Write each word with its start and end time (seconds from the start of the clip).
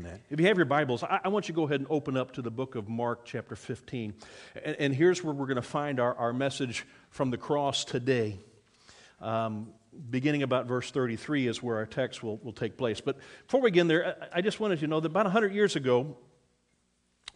that. 0.00 0.20
If 0.30 0.40
you 0.40 0.46
have 0.46 0.56
your 0.56 0.64
Bibles, 0.64 1.02
I, 1.02 1.20
I, 1.24 1.28
want 1.28 1.48
you 1.48 1.52
to 1.52 1.56
go 1.56 1.64
ahead 1.64 1.80
and 1.80 1.86
open 1.90 2.16
up 2.16 2.32
to 2.32 2.42
the 2.42 2.50
book 2.50 2.76
of 2.76 2.88
Mark, 2.88 3.26
chapter 3.26 3.54
15. 3.54 4.14
And, 4.64 4.76
and 4.76 4.94
here's 4.94 5.22
where 5.22 5.34
we're 5.34 5.44
going 5.46 5.56
to 5.56 5.62
find 5.62 6.00
our, 6.00 6.14
our 6.14 6.32
message 6.32 6.86
from 7.10 7.30
the 7.30 7.36
cross 7.36 7.84
today. 7.84 8.38
Um, 9.20 9.68
beginning 10.08 10.42
about 10.42 10.64
verse 10.66 10.90
33 10.90 11.46
is 11.46 11.62
where 11.62 11.76
our 11.76 11.84
text 11.84 12.22
will, 12.22 12.38
will 12.38 12.54
take 12.54 12.78
place. 12.78 13.02
But 13.02 13.18
before 13.46 13.60
we 13.60 13.70
begin 13.70 13.86
there, 13.86 14.16
I, 14.32 14.38
I 14.38 14.40
just 14.40 14.60
wanted 14.60 14.80
you 14.80 14.86
to 14.86 14.90
know 14.90 15.00
that 15.00 15.10
about 15.10 15.26
100 15.26 15.52
years 15.52 15.76
ago, 15.76 16.16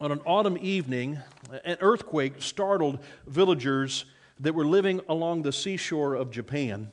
on 0.00 0.10
an 0.10 0.20
autumn 0.24 0.56
evening, 0.58 1.18
an 1.62 1.76
earthquake 1.80 2.36
startled 2.38 3.00
villagers 3.26 4.06
that 4.40 4.54
were 4.54 4.66
living 4.66 5.02
along 5.10 5.42
the 5.42 5.52
seashore 5.52 6.14
of 6.14 6.30
Japan. 6.30 6.90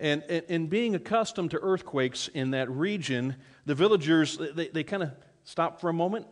And, 0.00 0.22
in 0.22 0.66
being 0.66 0.94
accustomed 0.94 1.52
to 1.52 1.60
earthquakes 1.60 2.28
in 2.28 2.50
that 2.52 2.70
region, 2.70 3.36
the 3.66 3.74
villagers, 3.74 4.38
they, 4.38 4.68
they 4.68 4.82
kind 4.82 5.02
of 5.02 5.10
stopped 5.44 5.80
for 5.80 5.90
a 5.90 5.92
moment 5.92 6.26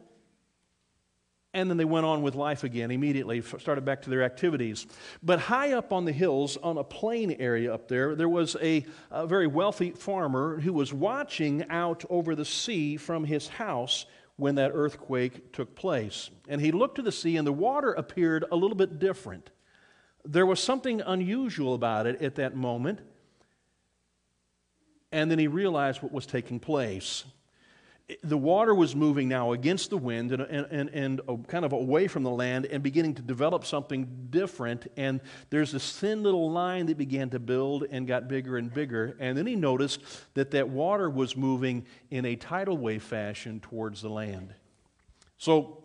and 1.54 1.71
then 1.71 1.76
they 1.76 1.85
went 1.85 2.04
on 2.04 2.23
with 2.23 2.35
life 2.35 2.62
again 2.62 2.90
immediately, 2.90 3.40
started 3.40 3.85
back 3.85 4.03
to 4.03 4.11
their 4.11 4.23
activities. 4.23 4.86
But 5.23 5.40
high 5.40 5.73
up 5.73 5.93
on 5.93 6.04
the 6.04 6.12
hills, 6.12 6.57
on 6.59 6.76
a 6.76 6.85
plain 6.85 7.36
area 7.39 7.73
up 7.73 7.89
there, 7.89 8.14
there 8.14 8.29
was 8.29 8.57
a, 8.61 8.85
a 9.11 9.26
very 9.26 9.46
wealthy 9.46 9.90
farmer 9.90 10.61
who 10.61 10.73
was 10.73 10.93
watching 10.93 11.64
out 11.71 12.04
over 12.11 12.35
the 12.35 12.45
sea 12.45 12.96
from 12.96 13.25
his 13.25 13.48
house 13.48 14.04
when 14.37 14.57
that 14.57 14.73
earthquake 14.75 15.53
took 15.53 15.75
place. 15.75 16.31
And 16.48 16.61
he 16.61 16.71
looked 16.71 16.96
to 16.96 17.03
the 17.03 17.11
sea, 17.11 17.37
and 17.37 17.46
the 17.46 17.53
water 17.53 17.93
appeared 17.93 18.45
a 18.53 18.57
little 18.57 18.76
bit 18.76 18.98
different. 18.98 19.50
There 20.25 20.46
was 20.46 20.61
something 20.61 21.00
unusual 21.00 21.75
about 21.75 22.07
it 22.07 22.21
at 22.21 22.37
that 22.37 22.54
moment. 22.54 23.00
And 25.12 25.30
then 25.30 25.39
he 25.39 25.46
realized 25.46 26.03
what 26.03 26.12
was 26.12 26.26
taking 26.26 26.61
place. 26.61 27.25
The 28.22 28.39
water 28.39 28.75
was 28.75 28.96
moving 28.96 29.29
now 29.29 29.53
against 29.53 29.90
the 29.90 29.98
wind 29.98 30.32
and, 30.32 30.43
and, 30.43 30.67
and, 30.71 31.21
and 31.21 31.46
kind 31.48 31.64
of 31.67 31.72
away 31.72 32.08
from 32.08 32.22
the 32.22 32.31
land 32.31 32.64
and 32.67 32.83
beginning 32.83 33.14
to 33.17 33.23
develop 33.23 33.67
something 33.67 34.29
different. 34.31 34.91
And 34.97 35.20
there's 35.51 35.73
this 35.73 35.98
thin 35.98 36.23
little 36.23 36.51
line 36.51 36.86
that 36.86 36.97
began 36.97 37.29
to 37.31 37.39
build 37.39 37.84
and 37.91 38.06
got 38.06 38.27
bigger 38.27 38.56
and 38.56 38.73
bigger. 38.73 39.14
And 39.20 39.36
then 39.36 39.47
he 39.47 39.56
noticed 39.56 40.01
that 40.34 40.53
that 40.53 40.70
water 40.70 41.11
was 41.11 41.36
moving 41.36 41.84
in 42.11 42.25
a 42.25 42.34
tidal 42.34 42.79
wave 42.79 43.03
fashion 43.03 43.61
towards 43.61 44.01
the 44.01 44.09
land. 44.09 44.55
So 45.36 45.84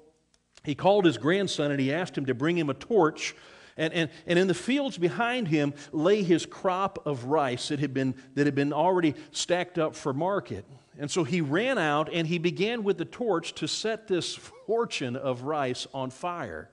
he 0.63 0.75
called 0.75 1.03
his 1.03 1.17
grandson 1.17 1.71
and 1.71 1.79
he 1.79 1.91
asked 1.91 2.17
him 2.17 2.25
to 2.27 2.33
bring 2.33 2.57
him 2.57 2.69
a 2.69 2.73
torch 2.73 3.35
and, 3.77 3.93
and, 3.93 4.09
and 4.27 4.38
in 4.39 4.47
the 4.47 4.53
fields 4.53 4.97
behind 4.97 5.47
him 5.47 5.73
lay 5.91 6.23
his 6.23 6.45
crop 6.45 7.05
of 7.05 7.25
rice 7.25 7.69
that 7.69 7.79
had, 7.79 7.93
been, 7.93 8.16
that 8.35 8.45
had 8.45 8.55
been 8.55 8.73
already 8.73 9.16
stacked 9.31 9.77
up 9.77 9.95
for 9.95 10.13
market. 10.13 10.66
And 10.97 11.09
so 11.09 11.23
he 11.23 11.41
ran 11.41 11.77
out 11.77 12.09
and 12.13 12.27
he 12.27 12.38
began 12.38 12.83
with 12.83 12.97
the 12.97 13.05
torch 13.05 13.53
to 13.55 13.67
set 13.67 14.07
this 14.07 14.35
fortune 14.67 15.16
of 15.16 15.44
rice 15.44 15.88
on 15.94 16.09
fire. 16.09 16.69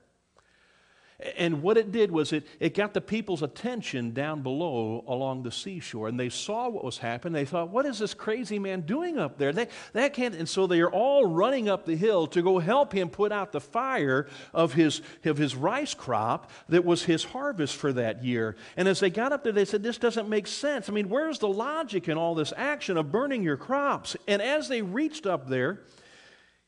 And 1.37 1.61
what 1.61 1.77
it 1.77 1.91
did 1.91 2.11
was 2.11 2.33
it, 2.33 2.47
it 2.59 2.73
got 2.73 2.93
the 2.93 3.01
people's 3.01 3.43
attention 3.43 4.11
down 4.11 4.41
below 4.41 5.03
along 5.07 5.43
the 5.43 5.51
seashore. 5.51 6.07
And 6.07 6.19
they 6.19 6.29
saw 6.29 6.69
what 6.69 6.83
was 6.83 6.97
happening. 6.97 7.33
They 7.33 7.45
thought, 7.45 7.69
what 7.69 7.85
is 7.85 7.99
this 7.99 8.13
crazy 8.13 8.57
man 8.57 8.81
doing 8.81 9.19
up 9.19 9.37
there? 9.37 9.53
They, 9.53 9.67
that 9.93 10.13
can't. 10.13 10.35
And 10.35 10.49
so 10.49 10.67
they 10.67 10.79
are 10.79 10.89
all 10.89 11.25
running 11.25 11.69
up 11.69 11.85
the 11.85 11.95
hill 11.95 12.27
to 12.27 12.41
go 12.41 12.59
help 12.59 12.93
him 12.93 13.09
put 13.09 13.31
out 13.31 13.51
the 13.51 13.61
fire 13.61 14.27
of 14.53 14.73
his, 14.73 15.01
of 15.23 15.37
his 15.37 15.55
rice 15.55 15.93
crop 15.93 16.49
that 16.69 16.85
was 16.85 17.03
his 17.03 17.23
harvest 17.23 17.75
for 17.75 17.93
that 17.93 18.23
year. 18.23 18.55
And 18.75 18.87
as 18.87 18.99
they 18.99 19.09
got 19.09 19.31
up 19.31 19.43
there, 19.43 19.53
they 19.53 19.65
said, 19.65 19.83
this 19.83 19.97
doesn't 19.97 20.29
make 20.29 20.47
sense. 20.47 20.89
I 20.89 20.93
mean, 20.93 21.09
where's 21.09 21.39
the 21.39 21.47
logic 21.47 22.09
in 22.09 22.17
all 22.17 22.35
this 22.35 22.53
action 22.57 22.97
of 22.97 23.11
burning 23.11 23.43
your 23.43 23.57
crops? 23.57 24.15
And 24.27 24.41
as 24.41 24.67
they 24.67 24.81
reached 24.81 25.27
up 25.27 25.47
there, 25.47 25.81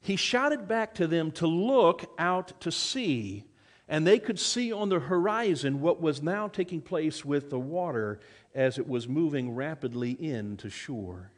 he 0.02 0.16
shouted 0.16 0.68
back 0.68 0.96
to 0.96 1.08
them 1.08 1.32
to 1.32 1.48
look 1.48 2.06
out 2.20 2.60
to 2.62 2.72
sea 2.72 3.46
and 3.88 4.08
they 4.08 4.20
could 4.20 4.40
see 4.40 4.72
on 4.72 4.90
the 4.90 5.00
horizon 5.00 5.82
what 5.82 6.02
was 6.02 6.22
now 6.22 6.48
taking 6.48 6.82
place 6.82 7.26
with 7.26 7.50
the 7.50 7.60
water 7.60 8.20
as 8.56 8.78
it 8.78 8.88
was 8.88 9.08
moving 9.08 9.54
rapidly 9.54 10.12
in 10.12 10.58
to 10.58 10.70
shore. 10.70 11.32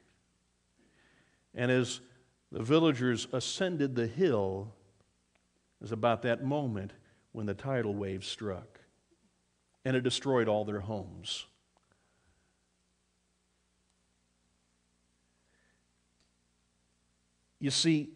And 1.53 1.72
as 1.72 2.01
the 2.51 2.61
villagers 2.61 3.28
ascended 3.33 3.95
the 3.95 4.07
hill, 4.07 4.73
it 5.79 5.83
was 5.83 5.91
about 5.91 6.22
that 6.23 6.44
moment 6.44 6.91
when 7.31 7.45
the 7.45 7.53
tidal 7.53 7.95
wave 7.95 8.23
struck 8.23 8.79
and 9.83 9.95
it 9.95 10.01
destroyed 10.01 10.47
all 10.47 10.66
their 10.66 10.79
homes. 10.79 11.45
You 17.59 17.72
see, 17.72 18.09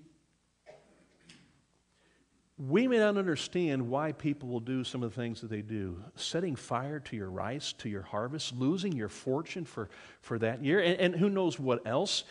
we 2.59 2.89
may 2.89 2.97
not 2.97 3.15
understand 3.15 3.87
why 3.87 4.11
people 4.11 4.49
will 4.49 4.59
do 4.59 4.83
some 4.83 5.01
of 5.01 5.15
the 5.15 5.21
things 5.21 5.39
that 5.39 5.49
they 5.49 5.61
do. 5.61 6.03
Setting 6.15 6.57
fire 6.57 6.99
to 6.99 7.15
your 7.15 7.29
rice, 7.29 7.71
to 7.73 7.87
your 7.87 8.01
harvest, 8.01 8.53
losing 8.53 8.91
your 8.91 9.07
fortune 9.07 9.63
for, 9.63 9.89
for 10.19 10.37
that 10.39 10.63
year, 10.63 10.81
and, 10.81 10.99
and 10.99 11.15
who 11.15 11.29
knows 11.29 11.57
what 11.57 11.87
else. 11.87 12.25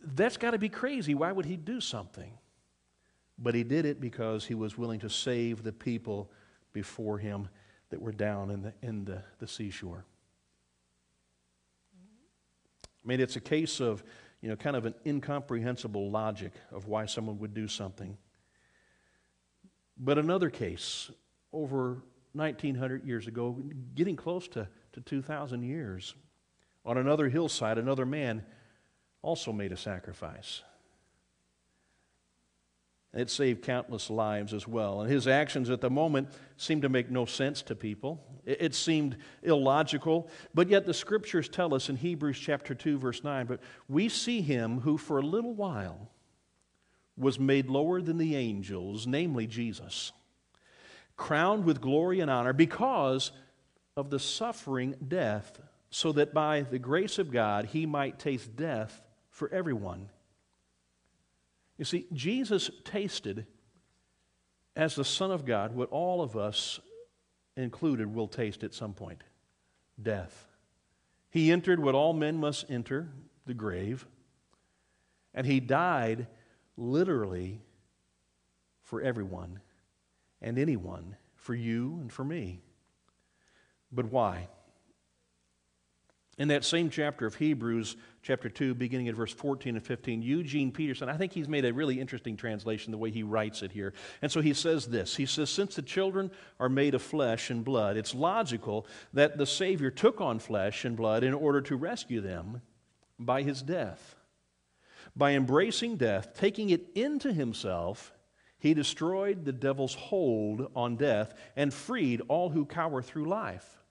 That's 0.00 0.36
got 0.36 0.50
to 0.50 0.58
be 0.58 0.68
crazy. 0.68 1.14
Why 1.14 1.30
would 1.30 1.44
he 1.44 1.56
do 1.56 1.80
something? 1.80 2.32
But 3.38 3.54
he 3.54 3.62
did 3.62 3.86
it 3.86 4.00
because 4.00 4.44
he 4.44 4.54
was 4.54 4.76
willing 4.76 4.98
to 5.00 5.08
save 5.08 5.62
the 5.62 5.72
people 5.72 6.32
before 6.72 7.18
him 7.18 7.48
that 7.90 8.02
were 8.02 8.12
down 8.12 8.50
in 8.50 8.62
the, 8.62 8.72
in 8.82 9.04
the, 9.04 9.22
the 9.38 9.46
seashore. 9.46 10.04
I 12.82 13.08
mean, 13.08 13.20
it's 13.20 13.36
a 13.36 13.40
case 13.40 13.80
of, 13.80 14.02
you 14.40 14.48
know, 14.48 14.56
kind 14.56 14.74
of 14.74 14.86
an 14.86 14.94
incomprehensible 15.06 16.10
logic 16.10 16.52
of 16.72 16.88
why 16.88 17.06
someone 17.06 17.38
would 17.38 17.54
do 17.54 17.68
something. 17.68 18.16
But 19.98 20.18
another 20.18 20.50
case, 20.50 21.10
over 21.52 22.02
1900 22.32 23.04
years 23.04 23.26
ago, 23.26 23.58
getting 23.94 24.16
close 24.16 24.48
to, 24.48 24.68
to 24.92 25.00
2,000 25.00 25.62
years, 25.62 26.14
on 26.84 26.98
another 26.98 27.28
hillside, 27.28 27.78
another 27.78 28.06
man 28.06 28.44
also 29.22 29.52
made 29.52 29.72
a 29.72 29.76
sacrifice. 29.76 30.62
It 33.14 33.28
saved 33.28 33.62
countless 33.62 34.08
lives 34.08 34.54
as 34.54 34.66
well. 34.66 35.02
And 35.02 35.10
his 35.10 35.28
actions 35.28 35.68
at 35.68 35.82
the 35.82 35.90
moment 35.90 36.30
seemed 36.56 36.82
to 36.82 36.88
make 36.88 37.10
no 37.10 37.26
sense 37.26 37.60
to 37.62 37.74
people. 37.74 38.24
It, 38.46 38.74
seemed 38.74 39.18
illogical. 39.42 40.30
But 40.54 40.68
yet 40.68 40.86
the 40.86 40.94
scriptures 40.94 41.48
tell 41.48 41.74
us 41.74 41.90
in 41.90 41.96
Hebrews 41.96 42.38
chapter 42.38 42.74
2, 42.74 42.98
verse 42.98 43.22
9, 43.22 43.46
but 43.46 43.60
we 43.88 44.08
see 44.08 44.40
him 44.40 44.80
who 44.80 44.96
for 44.96 45.18
a 45.18 45.22
little 45.22 45.54
while 45.54 46.10
was 47.16 47.38
made 47.38 47.68
lower 47.68 48.00
than 48.00 48.18
the 48.18 48.36
angels, 48.36 49.06
namely 49.06 49.46
Jesus, 49.46 50.12
crowned 51.16 51.64
with 51.64 51.80
glory 51.80 52.20
and 52.20 52.30
honor 52.30 52.52
because 52.52 53.32
of 53.96 54.10
the 54.10 54.18
suffering 54.18 54.94
death, 55.06 55.60
so 55.90 56.12
that 56.12 56.32
by 56.32 56.62
the 56.62 56.78
grace 56.78 57.18
of 57.18 57.30
God 57.30 57.66
he 57.66 57.84
might 57.84 58.18
taste 58.18 58.56
death 58.56 59.02
for 59.30 59.52
everyone. 59.52 60.08
You 61.76 61.84
see, 61.84 62.06
Jesus 62.12 62.70
tasted 62.84 63.46
as 64.74 64.94
the 64.94 65.04
Son 65.04 65.30
of 65.30 65.44
God 65.44 65.74
what 65.74 65.90
all 65.90 66.22
of 66.22 66.36
us 66.36 66.80
included 67.56 68.14
will 68.14 68.28
taste 68.28 68.64
at 68.64 68.72
some 68.72 68.94
point 68.94 69.22
death. 70.00 70.46
He 71.30 71.52
entered 71.52 71.80
what 71.80 71.94
all 71.94 72.12
men 72.12 72.38
must 72.38 72.70
enter 72.70 73.10
the 73.46 73.54
grave, 73.54 74.06
and 75.34 75.46
he 75.46 75.60
died 75.60 76.26
literally 76.76 77.60
for 78.82 79.00
everyone 79.00 79.60
and 80.40 80.58
anyone, 80.58 81.16
for 81.36 81.54
you 81.54 81.98
and 82.00 82.12
for 82.12 82.24
me. 82.24 82.62
But 83.90 84.06
why? 84.06 84.48
In 86.38 86.48
that 86.48 86.64
same 86.64 86.88
chapter 86.88 87.26
of 87.26 87.34
Hebrews, 87.34 87.96
chapter 88.22 88.48
2, 88.48 88.74
beginning 88.74 89.08
at 89.08 89.14
verse 89.14 89.32
14 89.32 89.76
and 89.76 89.84
15, 89.84 90.22
Eugene 90.22 90.72
Peterson, 90.72 91.10
I 91.10 91.16
think 91.18 91.32
he's 91.32 91.46
made 91.46 91.66
a 91.66 91.74
really 91.74 92.00
interesting 92.00 92.36
translation 92.36 92.90
the 92.90 92.98
way 92.98 93.10
he 93.10 93.22
writes 93.22 93.62
it 93.62 93.70
here. 93.70 93.92
And 94.22 94.32
so 94.32 94.40
he 94.40 94.54
says 94.54 94.86
this 94.86 95.14
He 95.14 95.26
says, 95.26 95.50
Since 95.50 95.74
the 95.74 95.82
children 95.82 96.30
are 96.58 96.70
made 96.70 96.94
of 96.94 97.02
flesh 97.02 97.50
and 97.50 97.62
blood, 97.62 97.98
it's 97.98 98.14
logical 98.14 98.86
that 99.12 99.36
the 99.36 99.46
Savior 99.46 99.90
took 99.90 100.22
on 100.22 100.38
flesh 100.38 100.86
and 100.86 100.96
blood 100.96 101.22
in 101.22 101.34
order 101.34 101.60
to 101.60 101.76
rescue 101.76 102.22
them 102.22 102.62
by 103.18 103.42
his 103.42 103.60
death. 103.60 104.16
By 105.14 105.32
embracing 105.32 105.96
death, 105.96 106.34
taking 106.34 106.70
it 106.70 106.86
into 106.94 107.32
himself, 107.32 108.12
he 108.58 108.74
destroyed 108.74 109.44
the 109.44 109.52
devil's 109.52 109.94
hold 109.94 110.70
on 110.74 110.96
death 110.96 111.34
and 111.56 111.74
freed 111.74 112.22
all 112.28 112.50
who 112.50 112.64
cower 112.64 113.02
through 113.02 113.26
life, 113.26 113.82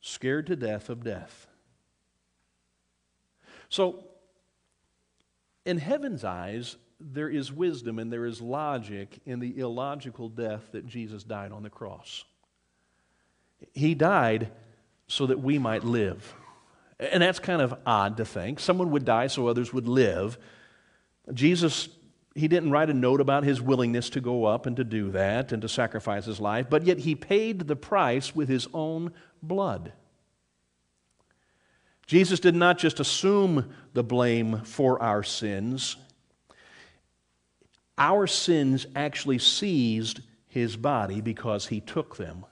scared 0.00 0.46
to 0.48 0.56
death 0.56 0.88
of 0.88 1.04
death. 1.04 1.46
So, 3.68 4.04
in 5.64 5.78
heaven's 5.78 6.24
eyes, 6.24 6.76
there 7.00 7.28
is 7.28 7.52
wisdom 7.52 7.98
and 7.98 8.12
there 8.12 8.26
is 8.26 8.40
logic 8.40 9.20
in 9.26 9.40
the 9.40 9.58
illogical 9.58 10.28
death 10.28 10.62
that 10.72 10.86
Jesus 10.86 11.22
died 11.22 11.52
on 11.52 11.62
the 11.62 11.70
cross. 11.70 12.24
He 13.72 13.94
died 13.94 14.50
so 15.06 15.26
that 15.26 15.40
we 15.40 15.58
might 15.58 15.84
live. 15.84 16.34
And 16.98 17.22
that's 17.22 17.38
kind 17.38 17.60
of 17.60 17.74
odd 17.84 18.16
to 18.18 18.24
think. 18.24 18.60
Someone 18.60 18.90
would 18.92 19.04
die 19.04 19.26
so 19.26 19.46
others 19.46 19.72
would 19.72 19.88
live. 19.88 20.38
Jesus, 21.32 21.88
he 22.34 22.48
didn't 22.48 22.70
write 22.70 22.90
a 22.90 22.94
note 22.94 23.20
about 23.20 23.44
his 23.44 23.60
willingness 23.60 24.10
to 24.10 24.20
go 24.20 24.44
up 24.44 24.66
and 24.66 24.76
to 24.76 24.84
do 24.84 25.10
that 25.12 25.52
and 25.52 25.62
to 25.62 25.68
sacrifice 25.68 26.26
his 26.26 26.40
life, 26.40 26.66
but 26.70 26.84
yet 26.84 26.98
he 26.98 27.14
paid 27.14 27.60
the 27.60 27.76
price 27.76 28.34
with 28.34 28.48
his 28.48 28.68
own 28.72 29.12
blood. 29.42 29.92
Jesus 32.06 32.38
did 32.38 32.54
not 32.54 32.78
just 32.78 33.00
assume 33.00 33.72
the 33.94 34.04
blame 34.04 34.60
for 34.64 35.02
our 35.02 35.22
sins, 35.22 35.96
our 37.96 38.26
sins 38.26 38.86
actually 38.94 39.38
seized 39.38 40.20
his 40.46 40.76
body 40.76 41.20
because 41.20 41.68
he 41.68 41.80
took 41.80 42.16
them. 42.16 42.44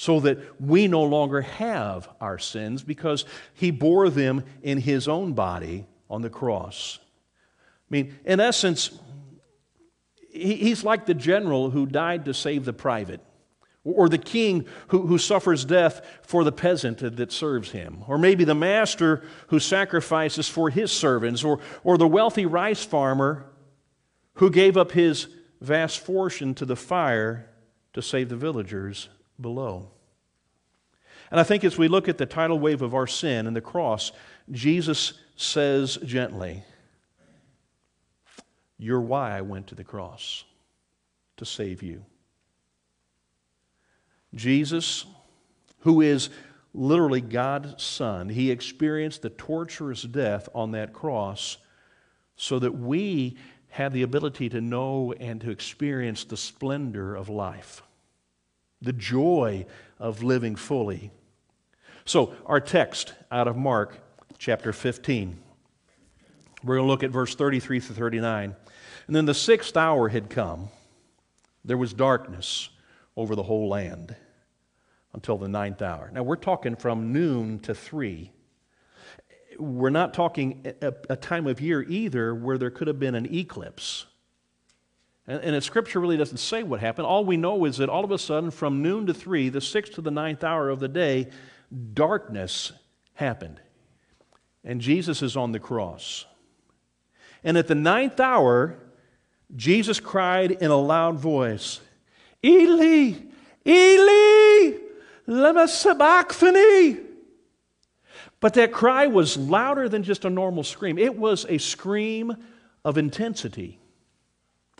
So 0.00 0.18
that 0.20 0.58
we 0.58 0.88
no 0.88 1.02
longer 1.02 1.42
have 1.42 2.08
our 2.22 2.38
sins 2.38 2.82
because 2.82 3.26
he 3.52 3.70
bore 3.70 4.08
them 4.08 4.44
in 4.62 4.78
his 4.78 5.06
own 5.06 5.34
body 5.34 5.84
on 6.08 6.22
the 6.22 6.30
cross. 6.30 6.98
I 7.02 7.88
mean, 7.90 8.18
in 8.24 8.40
essence, 8.40 8.98
he's 10.32 10.84
like 10.84 11.04
the 11.04 11.12
general 11.12 11.68
who 11.68 11.84
died 11.84 12.24
to 12.24 12.32
save 12.32 12.64
the 12.64 12.72
private, 12.72 13.20
or 13.84 14.08
the 14.08 14.16
king 14.16 14.64
who, 14.88 15.06
who 15.06 15.18
suffers 15.18 15.66
death 15.66 16.00
for 16.22 16.44
the 16.44 16.52
peasant 16.52 17.00
that 17.00 17.30
serves 17.30 17.72
him, 17.72 18.02
or 18.08 18.16
maybe 18.16 18.44
the 18.44 18.54
master 18.54 19.22
who 19.48 19.60
sacrifices 19.60 20.48
for 20.48 20.70
his 20.70 20.90
servants, 20.90 21.44
or, 21.44 21.60
or 21.84 21.98
the 21.98 22.08
wealthy 22.08 22.46
rice 22.46 22.82
farmer 22.82 23.44
who 24.36 24.48
gave 24.48 24.78
up 24.78 24.92
his 24.92 25.28
vast 25.60 26.00
fortune 26.00 26.54
to 26.54 26.64
the 26.64 26.74
fire 26.74 27.50
to 27.92 28.00
save 28.00 28.30
the 28.30 28.36
villagers 28.36 29.10
below. 29.40 29.90
And 31.30 31.38
I 31.38 31.44
think 31.44 31.64
as 31.64 31.78
we 31.78 31.88
look 31.88 32.08
at 32.08 32.18
the 32.18 32.26
tidal 32.26 32.58
wave 32.58 32.82
of 32.82 32.94
our 32.94 33.06
sin 33.06 33.46
and 33.46 33.54
the 33.54 33.60
cross, 33.60 34.12
Jesus 34.50 35.14
says 35.36 35.96
gently, 36.04 36.64
You're 38.78 39.00
why 39.00 39.36
I 39.36 39.42
went 39.42 39.68
to 39.68 39.74
the 39.74 39.84
cross, 39.84 40.44
to 41.36 41.44
save 41.44 41.82
you. 41.82 42.04
Jesus, 44.34 45.06
who 45.80 46.00
is 46.00 46.30
literally 46.72 47.20
God's 47.20 47.82
Son, 47.82 48.28
he 48.28 48.50
experienced 48.50 49.22
the 49.22 49.30
torturous 49.30 50.02
death 50.02 50.48
on 50.54 50.72
that 50.72 50.92
cross 50.92 51.58
so 52.36 52.58
that 52.58 52.72
we 52.72 53.36
have 53.70 53.92
the 53.92 54.02
ability 54.02 54.48
to 54.48 54.60
know 54.60 55.12
and 55.20 55.40
to 55.40 55.50
experience 55.50 56.24
the 56.24 56.36
splendor 56.36 57.14
of 57.14 57.28
life, 57.28 57.82
the 58.82 58.92
joy 58.92 59.66
of 59.98 60.22
living 60.22 60.56
fully. 60.56 61.10
So, 62.04 62.34
our 62.46 62.60
text 62.60 63.14
out 63.30 63.46
of 63.46 63.56
Mark 63.56 63.98
chapter 64.38 64.72
15. 64.72 65.38
We're 66.64 66.76
going 66.76 66.86
to 66.86 66.90
look 66.90 67.02
at 67.02 67.10
verse 67.10 67.34
33 67.34 67.80
through 67.80 67.96
39. 67.96 68.56
And 69.06 69.16
then 69.16 69.26
the 69.26 69.34
sixth 69.34 69.76
hour 69.76 70.08
had 70.08 70.30
come. 70.30 70.68
There 71.64 71.76
was 71.76 71.92
darkness 71.92 72.70
over 73.16 73.34
the 73.34 73.42
whole 73.42 73.68
land 73.68 74.16
until 75.12 75.36
the 75.36 75.48
ninth 75.48 75.82
hour. 75.82 76.10
Now, 76.12 76.22
we're 76.22 76.36
talking 76.36 76.76
from 76.76 77.12
noon 77.12 77.58
to 77.60 77.74
three 77.74 78.32
we're 79.60 79.90
not 79.90 80.14
talking 80.14 80.66
a, 80.80 80.94
a, 81.10 81.16
time 81.16 81.46
of 81.46 81.60
year 81.60 81.82
either 81.82 82.34
where 82.34 82.56
there 82.56 82.70
could 82.70 82.88
have 82.88 82.98
been 82.98 83.14
an 83.14 83.32
eclipse. 83.32 84.06
And, 85.30 85.44
and 85.44 85.54
the 85.54 85.60
scripture 85.60 86.00
really 86.00 86.16
doesn't 86.16 86.38
say 86.38 86.64
what 86.64 86.80
happened. 86.80 87.06
All 87.06 87.24
we 87.24 87.36
know 87.36 87.64
is 87.64 87.76
that 87.76 87.88
all 87.88 88.04
of 88.04 88.10
a 88.10 88.18
sudden, 88.18 88.50
from 88.50 88.82
noon 88.82 89.06
to 89.06 89.14
three, 89.14 89.48
the 89.48 89.60
sixth 89.60 89.94
to 89.94 90.00
the 90.00 90.10
ninth 90.10 90.42
hour 90.42 90.68
of 90.68 90.80
the 90.80 90.88
day, 90.88 91.28
darkness 91.94 92.72
happened. 93.14 93.60
And 94.64 94.80
Jesus 94.80 95.22
is 95.22 95.36
on 95.36 95.52
the 95.52 95.60
cross. 95.60 96.26
And 97.44 97.56
at 97.56 97.68
the 97.68 97.76
ninth 97.76 98.18
hour, 98.18 98.76
Jesus 99.54 100.00
cried 100.00 100.50
in 100.50 100.72
a 100.72 100.76
loud 100.76 101.16
voice, 101.20 101.80
Eli, 102.44 103.12
Eli, 103.64 104.78
lema 105.28 105.68
sabachthani. 105.68 106.98
But 108.40 108.54
that 108.54 108.72
cry 108.72 109.06
was 109.06 109.36
louder 109.36 109.88
than 109.88 110.02
just 110.02 110.24
a 110.24 110.30
normal 110.30 110.64
scream, 110.64 110.98
it 110.98 111.16
was 111.16 111.46
a 111.48 111.58
scream 111.58 112.36
of 112.84 112.98
intensity. 112.98 113.79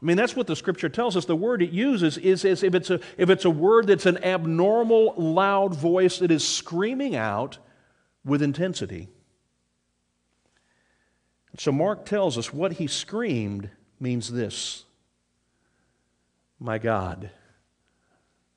I 0.00 0.04
mean, 0.04 0.16
that's 0.16 0.34
what 0.34 0.46
the 0.46 0.56
scripture 0.56 0.88
tells 0.88 1.16
us. 1.16 1.26
The 1.26 1.36
word 1.36 1.62
it 1.62 1.70
uses 1.70 2.16
is 2.16 2.44
as 2.44 2.62
if 2.62 2.74
it's 2.74 2.88
a, 2.88 3.00
if 3.18 3.28
it's 3.28 3.44
a 3.44 3.50
word 3.50 3.86
that's 3.86 4.06
an 4.06 4.22
abnormal, 4.24 5.14
loud 5.16 5.74
voice 5.74 6.18
that 6.20 6.30
is 6.30 6.46
screaming 6.46 7.14
out 7.14 7.58
with 8.24 8.40
intensity. 8.40 9.08
So 11.58 11.70
Mark 11.70 12.06
tells 12.06 12.38
us 12.38 12.52
what 12.52 12.74
he 12.74 12.86
screamed 12.86 13.70
means 13.98 14.32
this 14.32 14.84
My 16.58 16.78
God, 16.78 17.30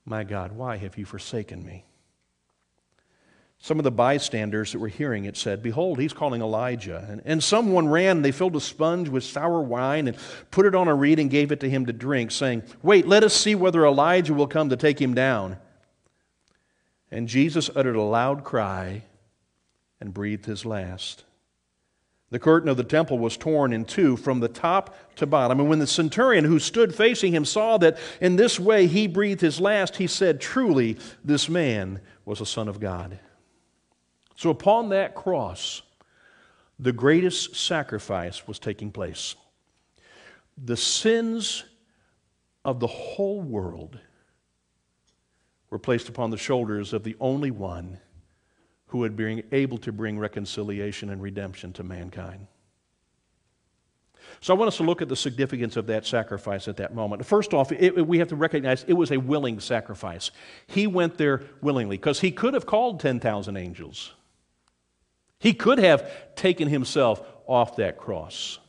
my 0.05 0.23
God, 0.23 0.53
why 0.53 0.77
have 0.77 0.97
you 0.97 1.05
forsaken 1.05 1.65
me? 1.65 1.85
Some 3.63 3.79
of 3.79 3.85
the 3.85 3.91
bystanders 3.91 4.73
that 4.73 4.79
were 4.79 4.89
hearing 4.89 5.23
it 5.23 5.37
said, 5.37 5.63
Behold, 5.63 5.97
he's 5.97 6.11
calling 6.11 6.41
Elijah. 6.41 7.07
And, 7.09 7.21
and 7.23 7.41
someone 7.41 7.87
ran, 7.87 8.21
they 8.21 8.33
filled 8.33 8.57
a 8.57 8.59
sponge 8.59 9.07
with 9.07 9.23
sour 9.23 9.61
wine 9.61 10.09
and 10.09 10.17
put 10.51 10.65
it 10.65 10.75
on 10.75 10.89
a 10.89 10.93
reed 10.93 11.17
and 11.17 11.29
gave 11.29 11.49
it 11.53 11.61
to 11.61 11.69
him 11.69 11.85
to 11.85 11.93
drink, 11.93 12.31
saying, 12.31 12.63
Wait, 12.81 13.07
let 13.07 13.23
us 13.23 13.33
see 13.33 13.55
whether 13.55 13.85
Elijah 13.85 14.33
will 14.33 14.47
come 14.47 14.67
to 14.67 14.75
take 14.75 15.01
him 15.01 15.13
down. 15.13 15.55
And 17.09 17.29
Jesus 17.29 17.69
uttered 17.73 17.95
a 17.95 18.01
loud 18.01 18.43
cry 18.43 19.03
and 20.01 20.13
breathed 20.13 20.45
his 20.45 20.65
last. 20.65 21.23
The 22.31 22.39
curtain 22.39 22.67
of 22.67 22.75
the 22.75 22.83
temple 22.83 23.17
was 23.17 23.37
torn 23.37 23.71
in 23.71 23.85
two 23.85 24.17
from 24.17 24.41
the 24.41 24.49
top 24.49 24.93
to 25.15 25.25
bottom. 25.25 25.61
And 25.61 25.69
when 25.69 25.79
the 25.79 25.87
centurion 25.87 26.43
who 26.43 26.59
stood 26.59 26.93
facing 26.93 27.33
him 27.33 27.45
saw 27.45 27.77
that 27.77 27.97
in 28.19 28.35
this 28.35 28.59
way 28.59 28.87
he 28.87 29.07
breathed 29.07 29.39
his 29.39 29.61
last, 29.61 29.95
he 29.95 30.07
said, 30.07 30.41
Truly, 30.41 30.97
this 31.23 31.47
man 31.47 32.01
was 32.25 32.41
a 32.41 32.45
son 32.45 32.67
of 32.67 32.81
God. 32.81 33.19
So 34.35 34.49
upon 34.49 34.89
that 34.89 35.15
cross, 35.15 35.81
the 36.79 36.91
greatest 36.91 37.55
sacrifice 37.55 38.47
was 38.47 38.59
taking 38.59 38.91
place. 38.91 39.35
The 40.57 40.77
sins 40.77 41.63
of 42.65 42.79
the 42.79 42.87
whole 42.87 43.41
world 43.41 43.99
were 45.69 45.79
placed 45.79 46.09
upon 46.09 46.29
the 46.29 46.37
shoulders 46.37 46.93
of 46.93 47.03
the 47.03 47.15
only 47.19 47.51
one 47.51 47.99
who 48.87 48.99
would 48.99 49.15
be 49.15 49.43
able 49.51 49.77
to 49.79 49.91
bring 49.91 50.19
reconciliation 50.19 51.09
and 51.09 51.21
redemption 51.21 51.73
to 51.73 51.83
mankind. 51.83 52.47
So 54.39 54.53
I 54.53 54.57
want 54.57 54.67
us 54.67 54.77
to 54.77 54.83
look 54.83 55.01
at 55.01 55.09
the 55.09 55.15
significance 55.15 55.75
of 55.77 55.87
that 55.87 56.05
sacrifice 56.05 56.67
at 56.67 56.77
that 56.77 56.93
moment. 56.93 57.25
First 57.25 57.53
off, 57.53 57.71
it, 57.71 58.07
we 58.07 58.19
have 58.19 58.27
to 58.29 58.35
recognize 58.35 58.83
it 58.87 58.93
was 58.93 59.11
a 59.11 59.17
willing 59.17 59.59
sacrifice. 59.59 60.31
He 60.67 60.87
went 60.87 61.17
there 61.17 61.41
willingly 61.61 61.97
because 61.97 62.19
he 62.19 62.31
could 62.31 62.53
have 62.53 62.65
called 62.65 62.99
10,000 62.99 63.57
angels. 63.57 64.13
He 65.43 65.53
could 65.53 65.77
have 65.77 66.09
taken 66.35 66.69
himself 66.69 67.21
off 67.47 67.75
that 67.75 67.97
cross, 67.97 68.59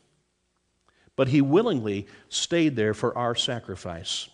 but 1.14 1.28
he 1.28 1.40
willingly 1.40 2.08
stayed 2.28 2.74
there 2.74 2.94
for 2.94 3.16
our 3.16 3.36
sacrifice. 3.36 4.28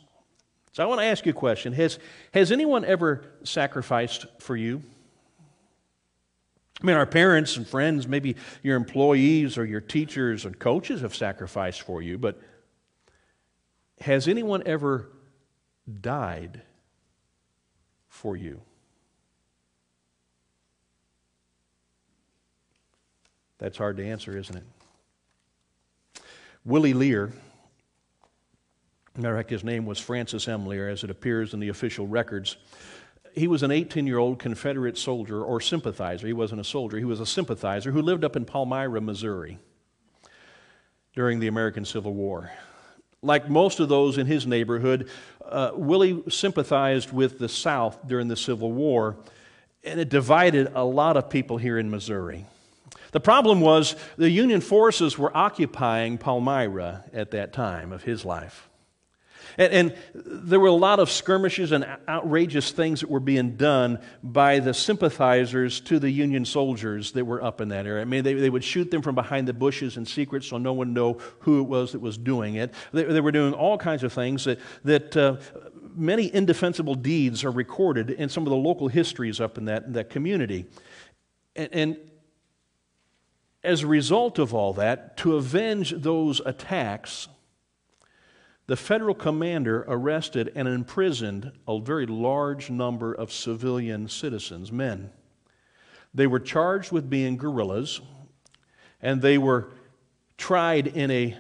So 0.72 0.82
I 0.82 0.86
want 0.86 1.02
to 1.02 1.04
ask 1.04 1.26
you 1.26 1.32
a 1.32 1.34
question 1.34 1.74
Has, 1.74 1.98
has 2.32 2.50
anyone 2.50 2.86
ever 2.86 3.26
sacrificed 3.44 4.24
for 4.38 4.56
you? 4.56 4.82
I 6.80 6.86
mean, 6.86 6.96
our 6.96 7.04
parents 7.04 7.58
and 7.58 7.68
friends, 7.68 8.08
maybe 8.08 8.36
your 8.62 8.78
employees 8.78 9.58
or 9.58 9.66
your 9.66 9.82
teachers 9.82 10.46
and 10.46 10.58
coaches 10.58 11.02
have 11.02 11.14
sacrificed 11.14 11.82
for 11.82 12.00
you, 12.00 12.16
but 12.16 12.40
has 14.00 14.26
anyone 14.26 14.62
ever 14.64 15.10
died 16.00 16.62
for 18.08 18.34
you? 18.34 18.62
That's 23.60 23.76
hard 23.76 23.98
to 23.98 24.04
answer, 24.06 24.36
isn't 24.36 24.56
it? 24.56 24.64
Willie 26.64 26.94
Lear, 26.94 27.32
matter 29.16 29.34
of 29.34 29.38
fact, 29.38 29.50
his 29.50 29.62
name 29.62 29.86
was 29.86 29.98
Francis 29.98 30.48
M. 30.48 30.66
Lear, 30.66 30.88
as 30.88 31.04
it 31.04 31.10
appears 31.10 31.52
in 31.52 31.60
the 31.60 31.68
official 31.68 32.06
records. 32.06 32.56
He 33.34 33.46
was 33.46 33.62
an 33.62 33.70
18 33.70 34.06
year 34.06 34.18
old 34.18 34.38
Confederate 34.38 34.98
soldier 34.98 35.42
or 35.42 35.60
sympathizer. 35.60 36.26
He 36.26 36.32
wasn't 36.32 36.62
a 36.62 36.64
soldier, 36.64 36.98
he 36.98 37.04
was 37.04 37.20
a 37.20 37.26
sympathizer 37.26 37.92
who 37.92 38.02
lived 38.02 38.24
up 38.24 38.34
in 38.34 38.44
Palmyra, 38.46 39.00
Missouri 39.00 39.58
during 41.14 41.38
the 41.38 41.46
American 41.46 41.84
Civil 41.84 42.14
War. 42.14 42.50
Like 43.22 43.50
most 43.50 43.78
of 43.80 43.90
those 43.90 44.16
in 44.16 44.26
his 44.26 44.46
neighborhood, 44.46 45.10
uh, 45.44 45.72
Willie 45.74 46.22
sympathized 46.30 47.12
with 47.12 47.38
the 47.38 47.48
South 47.48 48.06
during 48.06 48.28
the 48.28 48.36
Civil 48.36 48.72
War, 48.72 49.16
and 49.84 50.00
it 50.00 50.08
divided 50.08 50.72
a 50.74 50.84
lot 50.84 51.18
of 51.18 51.28
people 51.28 51.58
here 51.58 51.78
in 51.78 51.90
Missouri. 51.90 52.46
The 53.12 53.20
problem 53.20 53.60
was 53.60 53.96
the 54.16 54.30
Union 54.30 54.60
forces 54.60 55.18
were 55.18 55.36
occupying 55.36 56.18
Palmyra 56.18 57.04
at 57.12 57.32
that 57.32 57.52
time 57.52 57.92
of 57.92 58.02
his 58.04 58.24
life. 58.24 58.70
And, 59.58 59.72
and, 59.72 59.94
there 60.14 60.60
were 60.60 60.68
a 60.68 60.72
lot 60.72 61.00
of 61.00 61.10
skirmishes 61.10 61.72
and 61.72 61.84
outrageous 62.08 62.70
things 62.70 63.00
that 63.00 63.10
were 63.10 63.20
being 63.20 63.56
done 63.56 63.98
by 64.22 64.60
the 64.60 64.72
sympathizers 64.72 65.80
to 65.82 65.98
the 65.98 66.10
Union 66.10 66.44
soldiers 66.44 67.12
that 67.12 67.24
were 67.24 67.42
up 67.42 67.60
in 67.60 67.68
that 67.68 67.86
area. 67.86 68.02
I 68.02 68.04
mean, 68.04 68.22
they, 68.22 68.34
they 68.34 68.50
would 68.50 68.64
shoot 68.64 68.90
them 68.90 69.02
from 69.02 69.14
behind 69.14 69.48
the 69.48 69.52
bushes 69.52 69.96
in 69.96 70.06
secret 70.06 70.44
so 70.44 70.58
no 70.58 70.72
one 70.72 70.94
know 70.94 71.18
who 71.40 71.60
it 71.60 71.64
was 71.64 71.92
that 71.92 72.00
was 72.00 72.16
doing 72.16 72.56
it. 72.56 72.72
They, 72.92 73.04
they 73.04 73.20
were 73.20 73.32
doing 73.32 73.52
all 73.52 73.76
kinds 73.76 74.02
of 74.02 74.12
things 74.12 74.44
that, 74.44 74.60
that 74.84 75.16
uh, 75.16 75.36
many 75.94 76.32
indefensible 76.32 76.94
deeds 76.94 77.44
are 77.44 77.50
recorded 77.50 78.10
in 78.10 78.28
some 78.28 78.44
of 78.44 78.50
the 78.50 78.56
local 78.56 78.88
histories 78.88 79.40
up 79.40 79.58
in 79.58 79.64
that, 79.66 79.84
in 79.84 79.92
that 79.92 80.10
community. 80.10 80.66
And, 81.56 81.68
and 81.72 81.96
as 83.62 83.82
a 83.82 83.86
result 83.86 84.38
of 84.38 84.54
all 84.54 84.72
that, 84.74 85.16
to 85.18 85.36
avenge 85.36 85.90
those 85.96 86.40
attacks, 86.46 87.28
the 88.66 88.76
federal 88.76 89.14
commander 89.14 89.84
arrested 89.88 90.52
and 90.54 90.68
imprisoned 90.68 91.52
a 91.66 91.80
very 91.80 92.06
large 92.06 92.70
number 92.70 93.12
of 93.12 93.32
civilian 93.32 94.08
citizens, 94.08 94.70
men. 94.70 95.10
They 96.14 96.26
were 96.26 96.40
charged 96.40 96.92
with 96.92 97.10
being 97.10 97.36
guerrillas, 97.36 98.00
and 99.02 99.20
they 99.20 99.38
were 99.38 99.70
tried 100.38 100.86
in 100.86 101.10
a 101.10 101.36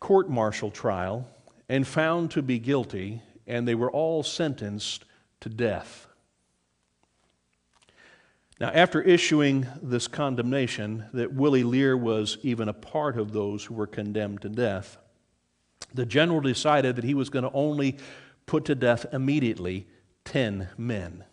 court 0.00 0.28
martial 0.28 0.70
trial 0.70 1.28
and 1.68 1.86
found 1.86 2.30
to 2.32 2.42
be 2.42 2.58
guilty, 2.58 3.22
and 3.46 3.66
they 3.66 3.74
were 3.74 3.90
all 3.90 4.22
sentenced 4.22 5.04
to 5.40 5.48
death. 5.48 6.08
Now, 8.60 8.68
after 8.68 9.00
issuing 9.00 9.66
this 9.82 10.06
condemnation 10.06 11.06
that 11.14 11.32
Willie 11.32 11.64
Lear 11.64 11.96
was 11.96 12.36
even 12.42 12.68
a 12.68 12.74
part 12.74 13.16
of 13.16 13.32
those 13.32 13.64
who 13.64 13.74
were 13.74 13.86
condemned 13.86 14.42
to 14.42 14.50
death, 14.50 14.98
the 15.94 16.04
general 16.04 16.42
decided 16.42 16.96
that 16.96 17.04
he 17.04 17.14
was 17.14 17.30
going 17.30 17.44
to 17.44 17.52
only 17.52 17.96
put 18.44 18.66
to 18.66 18.74
death 18.74 19.06
immediately 19.14 19.86
10 20.26 20.68
men. 20.76 21.24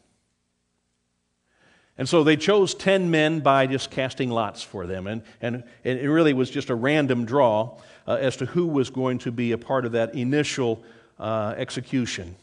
And 1.98 2.08
so 2.08 2.24
they 2.24 2.38
chose 2.38 2.74
10 2.74 3.12
men 3.12 3.42
by 3.42 3.68
just 3.68 3.92
casting 3.92 4.30
lots 4.30 4.64
for 4.64 4.88
them. 4.88 5.06
And, 5.06 5.22
and, 5.42 5.64
and 5.84 6.00
it 6.00 6.10
really 6.10 6.34
was 6.34 6.50
just 6.50 6.70
a 6.70 6.76
random 6.76 7.26
draw 7.26 7.78
uh, 8.08 8.14
as 8.14 8.38
to 8.38 8.46
who 8.46 8.68
was 8.68 8.90
going 8.90 9.18
to 9.20 9.32
be 9.34 9.52
a 9.52 9.58
part 9.58 9.86
of 9.86 9.92
that 9.94 10.16
initial 10.16 10.82
uh, 11.20 11.56
execution. 11.58 12.36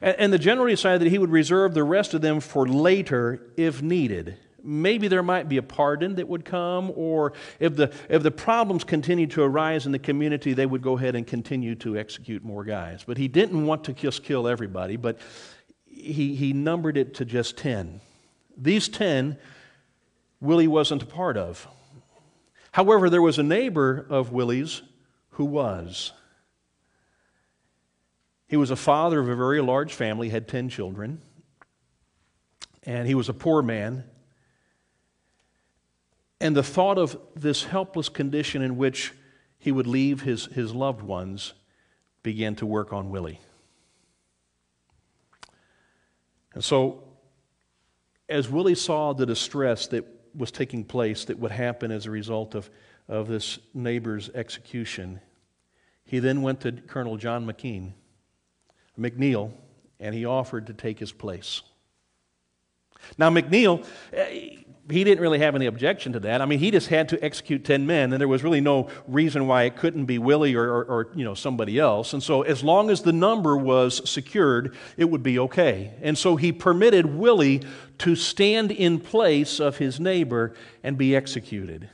And, 0.00 0.16
and 0.18 0.32
the 0.32 0.38
general 0.38 0.68
decided 0.68 1.02
that 1.02 1.10
he 1.10 1.18
would 1.18 1.30
reserve 1.30 1.74
the 1.74 1.84
rest 1.84 2.14
of 2.14 2.20
them 2.20 2.40
for 2.40 2.66
later 2.66 3.40
if 3.56 3.82
needed 3.82 4.38
maybe 4.64 5.08
there 5.08 5.22
might 5.22 5.48
be 5.48 5.56
a 5.56 5.62
pardon 5.62 6.16
that 6.16 6.28
would 6.28 6.44
come, 6.44 6.92
or 6.94 7.32
if 7.58 7.76
the, 7.76 7.92
if 8.08 8.22
the 8.22 8.30
problems 8.30 8.84
continued 8.84 9.30
to 9.32 9.42
arise 9.42 9.86
in 9.86 9.92
the 9.92 9.98
community, 9.98 10.52
they 10.52 10.66
would 10.66 10.82
go 10.82 10.96
ahead 10.96 11.14
and 11.14 11.26
continue 11.26 11.74
to 11.76 11.96
execute 11.96 12.44
more 12.44 12.64
guys. 12.64 13.04
But 13.04 13.18
he 13.18 13.28
didn't 13.28 13.66
want 13.66 13.84
to 13.84 13.92
just 13.92 14.22
kill 14.22 14.48
everybody, 14.48 14.96
but 14.96 15.18
he, 15.86 16.34
he 16.34 16.52
numbered 16.52 16.96
it 16.96 17.14
to 17.14 17.24
just 17.24 17.56
10. 17.58 18.00
These 18.56 18.88
10, 18.88 19.38
Willie 20.40 20.68
wasn't 20.68 21.02
a 21.02 21.06
part 21.06 21.36
of. 21.36 21.66
However, 22.72 23.10
there 23.10 23.22
was 23.22 23.38
a 23.38 23.42
neighbor 23.42 24.06
of 24.08 24.32
Willie's 24.32 24.82
who 25.30 25.44
was. 25.44 26.12
He 28.52 28.58
was 28.58 28.70
a 28.70 28.76
father 28.76 29.18
of 29.18 29.30
a 29.30 29.34
very 29.34 29.62
large 29.62 29.94
family, 29.94 30.28
had 30.28 30.46
10 30.46 30.68
children, 30.68 31.22
and 32.82 33.08
he 33.08 33.14
was 33.14 33.30
a 33.30 33.32
poor 33.32 33.62
man. 33.62 34.04
And 36.38 36.54
the 36.54 36.62
thought 36.62 36.98
of 36.98 37.16
this 37.34 37.64
helpless 37.64 38.10
condition 38.10 38.60
in 38.60 38.76
which 38.76 39.14
he 39.58 39.72
would 39.72 39.86
leave 39.86 40.20
his, 40.20 40.44
his 40.52 40.74
loved 40.74 41.00
ones 41.00 41.54
began 42.22 42.54
to 42.56 42.66
work 42.66 42.92
on 42.92 43.08
Willie. 43.08 43.40
And 46.52 46.62
so, 46.62 47.04
as 48.28 48.50
Willie 48.50 48.74
saw 48.74 49.14
the 49.14 49.24
distress 49.24 49.86
that 49.86 50.04
was 50.34 50.50
taking 50.50 50.84
place 50.84 51.24
that 51.24 51.38
would 51.38 51.52
happen 51.52 51.90
as 51.90 52.04
a 52.04 52.10
result 52.10 52.54
of, 52.54 52.68
of 53.08 53.28
this 53.28 53.58
neighbor's 53.72 54.28
execution, 54.34 55.22
he 56.04 56.18
then 56.18 56.42
went 56.42 56.60
to 56.60 56.72
Colonel 56.72 57.16
John 57.16 57.46
McKean, 57.46 57.94
McNeil, 58.98 59.52
and 60.00 60.14
he 60.14 60.24
offered 60.24 60.66
to 60.66 60.74
take 60.74 60.98
his 60.98 61.12
place. 61.12 61.62
Now, 63.18 63.30
McNeil, 63.30 63.84
eh, 64.12 64.62
he 64.90 65.04
didn't 65.04 65.20
really 65.20 65.38
have 65.38 65.54
any 65.54 65.66
objection 65.66 66.12
to 66.12 66.20
that. 66.20 66.40
I 66.40 66.46
mean, 66.46 66.58
he 66.58 66.70
just 66.70 66.88
had 66.88 67.08
to 67.10 67.24
execute 67.24 67.64
10 67.64 67.86
men, 67.86 68.12
and 68.12 68.20
there 68.20 68.28
was 68.28 68.42
really 68.42 68.60
no 68.60 68.88
reason 69.06 69.46
why 69.46 69.62
it 69.64 69.76
couldn't 69.76 70.06
be 70.06 70.18
Willie 70.18 70.54
or, 70.54 70.64
or, 70.64 70.84
or, 70.84 71.08
you 71.14 71.24
know, 71.24 71.34
somebody 71.34 71.78
else. 71.78 72.12
And 72.12 72.22
so, 72.22 72.42
as 72.42 72.64
long 72.64 72.90
as 72.90 73.02
the 73.02 73.12
number 73.12 73.56
was 73.56 74.08
secured, 74.08 74.76
it 74.96 75.04
would 75.04 75.22
be 75.22 75.38
okay. 75.38 75.94
And 76.02 76.18
so, 76.18 76.36
he 76.36 76.52
permitted 76.52 77.06
Willie 77.06 77.62
to 77.98 78.16
stand 78.16 78.72
in 78.72 78.98
place 78.98 79.60
of 79.60 79.78
his 79.78 80.00
neighbor 80.00 80.54
and 80.82 80.98
be 80.98 81.14
executed. 81.14 81.88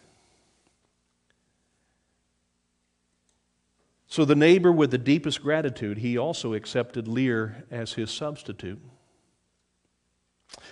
So, 4.10 4.24
the 4.24 4.34
neighbor, 4.34 4.72
with 4.72 4.90
the 4.90 4.98
deepest 4.98 5.42
gratitude, 5.42 5.98
he 5.98 6.16
also 6.16 6.54
accepted 6.54 7.06
Lear 7.06 7.64
as 7.70 7.92
his 7.92 8.10
substitute. 8.10 8.80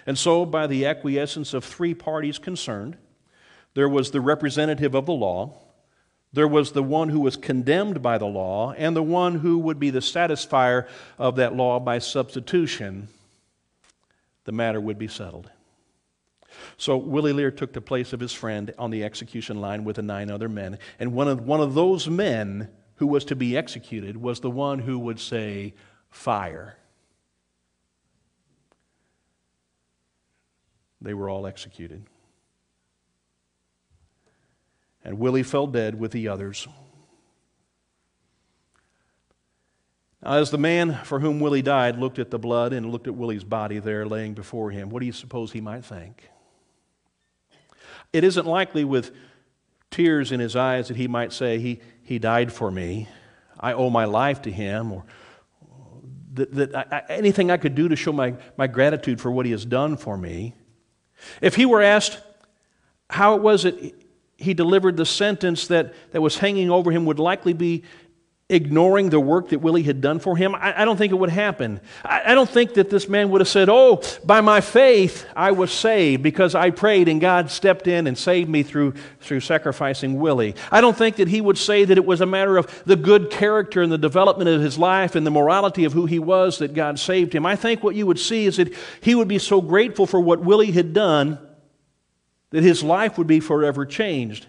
And 0.07 0.17
so, 0.17 0.47
by 0.47 0.67
the 0.67 0.87
acquiescence 0.87 1.53
of 1.53 1.63
three 1.63 1.93
parties 1.93 2.39
concerned, 2.39 2.97
there 3.75 3.91
was 3.91 4.11
the 4.11 4.23
representative 4.23 4.95
of 4.95 5.05
the 5.05 5.13
law, 5.13 5.59
there 6.33 6.49
was 6.49 6.73
the 6.73 6.83
one 6.83 7.11
who 7.11 7.21
was 7.21 7.37
condemned 7.37 8.03
by 8.03 8.17
the 8.17 8.27
law, 8.27 8.73
and 8.73 8.97
the 8.97 9.03
one 9.03 9.37
who 9.41 9.59
would 9.59 9.79
be 9.79 9.91
the 9.91 10.01
satisfier 10.01 10.89
of 11.19 11.37
that 11.37 11.55
law 11.55 11.79
by 11.79 11.99
substitution. 11.99 13.09
The 14.45 14.53
matter 14.53 14.81
would 14.81 14.99
be 14.99 15.09
settled. 15.09 15.51
So 16.79 16.97
Willie 16.97 17.33
Lear 17.33 17.51
took 17.51 17.75
the 17.75 17.81
place 17.81 18.13
of 18.13 18.21
his 18.21 18.33
friend 18.33 18.73
on 18.79 18.91
the 18.91 19.05
execution 19.05 19.61
line 19.61 19.85
with 19.85 19.97
the 19.97 20.03
nine 20.03 20.31
other 20.31 20.49
men. 20.49 20.79
And 20.99 21.13
one 21.13 21.29
of, 21.29 21.41
one 21.43 21.61
of 21.61 21.75
those 21.75 22.09
men 22.09 22.71
who 22.97 23.07
was 23.07 23.25
to 23.27 23.37
be 23.37 23.57
executed 23.57 24.17
was 24.17 24.41
the 24.41 24.51
one 24.51 24.81
who 24.81 24.99
would 24.99 25.21
say, 25.21 25.75
Fire. 26.11 26.77
they 31.07 31.15
were 31.15 31.29
all 31.29 31.47
executed. 31.47 32.05
And 35.05 35.21
Willie 35.21 35.45
fell 35.45 35.69
dead 35.69 35.99
with 35.99 36.11
the 36.11 36.27
others. 36.27 36.67
Now, 40.23 40.33
as 40.33 40.51
the 40.51 40.59
man 40.59 40.99
for 41.05 41.21
whom 41.21 41.39
Willie 41.39 41.63
died 41.63 41.97
looked 41.99 42.19
at 42.19 42.33
the 42.33 42.41
blood 42.41 42.73
and 42.73 42.91
looked 42.91 43.07
at 43.07 43.15
Willie's 43.15 43.45
body 43.45 43.79
there 43.79 44.05
laying 44.05 44.35
before 44.35 44.73
him, 44.73 44.91
what 44.91 44.99
do 44.99 45.07
you 45.07 45.13
suppose 45.13 45.53
he 45.53 45.61
might 45.61 45.85
think? 45.85 46.29
It 48.13 48.25
isn't 48.25 48.47
likely 48.47 48.85
with 48.85 49.13
tears 49.93 50.33
in 50.33 50.41
his 50.41 50.57
eyes 50.57 50.89
that 50.89 50.97
he 50.97 51.07
might 51.07 51.33
say, 51.33 51.61
He, 51.61 51.81
he 52.07 52.21
died 52.21 52.53
for 52.53 52.71
me. 52.71 53.09
I 53.59 53.73
owe 53.73 53.91
my 53.91 54.05
life 54.05 54.43
to 54.43 54.51
him, 54.51 54.93
or 54.93 55.05
that, 56.35 56.55
that 56.55 56.93
I, 56.93 57.03
anything 57.09 57.51
I 57.51 57.57
could 57.57 57.75
do 57.75 57.89
to 57.89 57.97
show 57.97 58.13
my, 58.13 58.35
my 58.57 58.69
gratitude 58.69 59.21
for 59.21 59.33
what 59.33 59.45
he 59.45 59.53
has 59.53 59.65
done 59.65 59.97
for 59.97 60.17
me. 60.17 60.55
If 61.41 61.57
he 61.57 61.67
were 61.67 61.83
asked 61.83 62.21
how 63.11 63.35
it 63.35 63.43
was 63.43 63.65
that 63.65 63.75
he 64.37 64.55
delivered 64.55 64.97
the 64.97 65.05
sentence 65.05 65.67
that, 65.67 65.95
that 66.13 66.21
was 66.21 66.39
hanging 66.39 66.71
over 66.71 66.93
him, 66.93 67.07
would 67.07 67.19
likely 67.19 67.55
be 67.55 67.83
ignoring 68.49 69.11
the 69.11 69.19
work 69.19 69.49
that 69.49 69.59
Willie 69.59 69.83
had 69.83 70.01
done 70.01 70.21
for 70.21 70.37
him, 70.37 70.55
I, 70.55 70.83
I 70.83 70.85
don't 70.85 70.97
think 70.97 71.13
it 71.13 71.17
would 71.17 71.31
happen. 71.31 71.81
I, 72.05 72.31
I, 72.33 72.35
don't 72.35 72.49
think 72.49 72.75
that 72.75 72.91
this 72.91 73.09
man 73.09 73.31
would 73.31 73.41
have 73.41 73.49
said, 73.49 73.69
Oh, 73.69 74.01
by 74.25 74.41
my 74.41 74.61
faith 74.61 75.27
I 75.35 75.51
was 75.51 75.73
saved 75.73 76.23
because 76.23 76.55
I 76.55 76.71
prayed 76.71 77.09
and 77.09 77.21
God 77.21 77.51
stepped 77.51 77.89
in 77.89 78.07
and 78.07 78.17
saved 78.17 78.49
me 78.49 78.63
through, 78.63 78.95
through 79.21 79.41
sacrificing 79.41 80.21
Willie. 80.21 80.55
I 80.71 80.81
don't 80.81 80.97
think 80.97 81.17
that 81.17 81.27
he 81.27 81.41
would 81.41 81.59
say 81.59 81.85
that 81.85 81.99
it 81.99 82.07
was 82.07 82.21
a 82.21 82.27
matter 82.27 82.57
of 82.57 82.85
the 82.85 82.95
good 82.95 83.31
character 83.31 83.83
and 83.83 83.91
the 83.91 83.99
development 83.99 84.49
of 84.49 84.61
his 84.61 84.79
life 84.79 85.17
and 85.17 85.27
the 85.27 85.33
morality 85.33 85.85
of 85.85 85.93
who 85.93 86.07
he 86.07 86.21
was 86.21 86.59
that 86.59 86.73
God 86.73 87.01
saved 87.01 87.35
him. 87.35 87.45
I 87.45 87.57
think 87.57 87.83
what 87.83 87.97
you 87.97 88.07
would 88.07 88.21
see 88.21 88.47
is 88.47 88.59
that 88.59 88.73
he 89.01 89.17
would 89.17 89.29
be 89.29 89.41
so 89.41 89.61
grateful 89.61 90.07
for 90.07 90.21
what 90.21 90.41
Willie 90.41 90.71
had 90.71 90.93
done 90.93 91.41
that 92.51 92.63
his 92.63 92.85
life 92.85 93.19
would 93.19 93.27
be 93.27 93.41
forever 93.41 93.85
changed. 93.85 94.47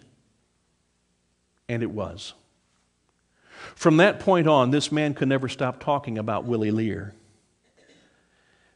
And 1.68 1.82
it 1.82 1.90
was. 1.90 2.36
From 3.78 3.98
that 3.98 4.20
point 4.20 4.48
on, 4.48 4.72
this 4.72 4.92
man 4.92 5.14
could 5.14 5.28
never 5.28 5.48
stop 5.48 5.80
talking 5.80 6.18
about 6.18 6.46
Willie 6.46 6.72
Lear 6.72 7.14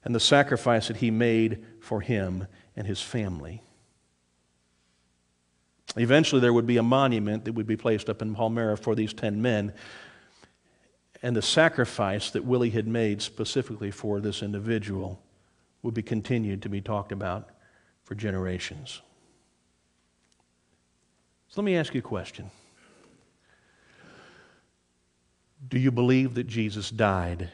and 0.06 0.14
the 0.14 0.20
sacrifice 0.20 0.90
that 0.90 0.98
he 0.98 1.10
made 1.10 1.66
for 1.80 2.02
him 2.02 2.46
and 2.76 2.86
his 2.86 3.02
family. 3.02 3.64
Eventually, 5.96 6.40
there 6.40 6.54
would 6.54 6.68
be 6.68 6.78
a 6.78 6.84
monument 6.84 7.46
that 7.46 7.54
would 7.54 7.66
be 7.66 7.76
placed 7.76 8.12
up 8.12 8.22
in 8.22 8.36
Palmyra 8.36 8.78
for 8.78 8.94
these 8.94 9.12
10 9.12 9.42
men 9.42 9.74
and 11.24 11.36
the 11.36 11.42
sacrifice 11.42 12.30
that 12.30 12.46
Willie 12.46 12.70
had 12.70 12.88
made 12.88 13.24
specifically 13.24 13.90
for 13.90 14.20
this 14.20 14.44
individual 14.44 15.20
would 15.82 15.96
be 15.96 16.04
continued 16.04 16.62
to 16.62 16.70
be 16.70 16.80
talked 16.80 17.12
about 17.12 17.50
for 18.04 18.14
generations. 18.14 19.02
So 21.48 21.60
let 21.60 21.66
me 21.66 21.76
ask 21.76 21.96
you 21.96 22.02
a 22.02 22.04
question. 22.04 22.52
Do 25.68 25.78
you 25.78 25.92
believe 25.92 26.34
that 26.36 26.48
Jesus 26.48 26.90
died 26.90 27.52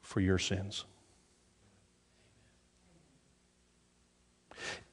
for 0.00 0.20
your 0.20 0.38
sins? 0.38 0.84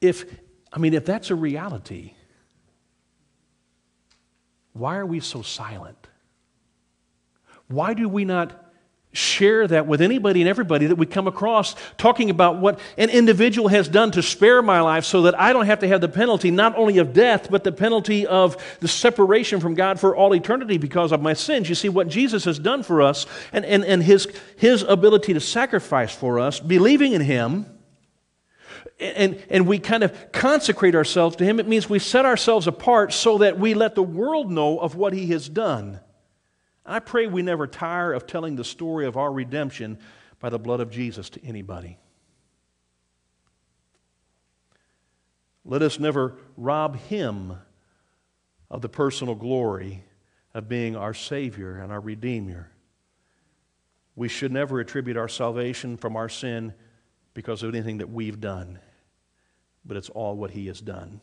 If, 0.00 0.24
I 0.72 0.78
mean, 0.78 0.94
if 0.94 1.04
that's 1.04 1.30
a 1.30 1.34
reality, 1.34 2.14
why 4.72 4.96
are 4.96 5.06
we 5.06 5.20
so 5.20 5.42
silent? 5.42 6.08
Why 7.68 7.94
do 7.94 8.08
we 8.08 8.24
not 8.24 8.63
share 9.14 9.66
that 9.68 9.86
with 9.86 10.02
anybody 10.02 10.42
and 10.42 10.48
everybody 10.48 10.86
that 10.86 10.96
we 10.96 11.06
come 11.06 11.26
across, 11.26 11.74
talking 11.96 12.30
about 12.30 12.58
what 12.58 12.78
an 12.98 13.10
individual 13.10 13.68
has 13.68 13.88
done 13.88 14.10
to 14.10 14.22
spare 14.22 14.60
my 14.60 14.80
life 14.80 15.04
so 15.04 15.22
that 15.22 15.38
I 15.40 15.52
don't 15.52 15.66
have 15.66 15.78
to 15.80 15.88
have 15.88 16.00
the 16.00 16.08
penalty 16.08 16.50
not 16.50 16.76
only 16.76 16.98
of 16.98 17.12
death, 17.12 17.48
but 17.50 17.64
the 17.64 17.72
penalty 17.72 18.26
of 18.26 18.56
the 18.80 18.88
separation 18.88 19.60
from 19.60 19.74
God 19.74 19.98
for 20.00 20.16
all 20.16 20.34
eternity 20.34 20.78
because 20.78 21.12
of 21.12 21.22
my 21.22 21.32
sins. 21.32 21.68
You 21.68 21.74
see, 21.74 21.88
what 21.88 22.08
Jesus 22.08 22.44
has 22.44 22.58
done 22.58 22.82
for 22.82 23.00
us 23.00 23.26
and, 23.52 23.64
and, 23.64 23.84
and 23.84 24.02
his, 24.02 24.28
his 24.56 24.82
ability 24.82 25.34
to 25.34 25.40
sacrifice 25.40 26.14
for 26.14 26.40
us, 26.40 26.60
believing 26.60 27.12
in 27.12 27.20
Him. 27.20 27.66
And, 29.00 29.42
and 29.50 29.66
we 29.66 29.78
kind 29.78 30.02
of 30.02 30.32
consecrate 30.32 30.94
ourselves 30.94 31.36
to 31.36 31.44
Him. 31.44 31.58
It 31.58 31.66
means 31.66 31.88
we 31.88 31.98
set 31.98 32.24
ourselves 32.24 32.66
apart 32.66 33.12
so 33.12 33.38
that 33.38 33.58
we 33.58 33.74
let 33.74 33.94
the 33.94 34.02
world 34.02 34.50
know 34.50 34.78
of 34.78 34.94
what 34.94 35.12
He 35.12 35.26
has 35.28 35.48
done. 35.48 36.00
I 36.86 36.98
pray 37.00 37.26
we 37.26 37.42
never 37.42 37.66
tire 37.66 38.12
of 38.12 38.26
telling 38.26 38.56
the 38.56 38.64
story 38.64 39.06
of 39.06 39.16
our 39.16 39.32
redemption 39.32 39.98
by 40.38 40.50
the 40.50 40.58
blood 40.58 40.80
of 40.80 40.90
Jesus 40.90 41.30
to 41.30 41.44
anybody. 41.44 41.98
Let 45.64 45.80
us 45.80 45.98
never 45.98 46.36
rob 46.56 46.96
him 46.96 47.56
of 48.70 48.82
the 48.82 48.88
personal 48.88 49.34
glory 49.34 50.04
of 50.52 50.68
being 50.68 50.94
our 50.96 51.14
Savior 51.14 51.78
and 51.78 51.90
our 51.90 52.00
Redeemer. 52.00 52.70
We 54.16 54.28
should 54.28 54.52
never 54.52 54.78
attribute 54.78 55.16
our 55.16 55.28
salvation 55.28 55.96
from 55.96 56.16
our 56.16 56.28
sin 56.28 56.74
because 57.34 57.62
of 57.62 57.74
anything 57.74 57.98
that 57.98 58.10
we've 58.10 58.40
done, 58.40 58.78
but 59.84 59.96
it's 59.96 60.08
all 60.10 60.36
what 60.36 60.52
He 60.52 60.66
has 60.68 60.80
done. 60.80 61.20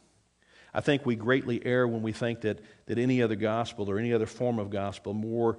I 0.73 0.81
think 0.81 1.05
we 1.05 1.15
greatly 1.15 1.65
err 1.65 1.87
when 1.87 2.01
we 2.01 2.11
think 2.11 2.41
that, 2.41 2.59
that 2.85 2.97
any 2.97 3.21
other 3.21 3.35
gospel 3.35 3.89
or 3.89 3.99
any 3.99 4.13
other 4.13 4.25
form 4.25 4.59
of 4.59 4.69
gospel 4.69 5.13
more 5.13 5.57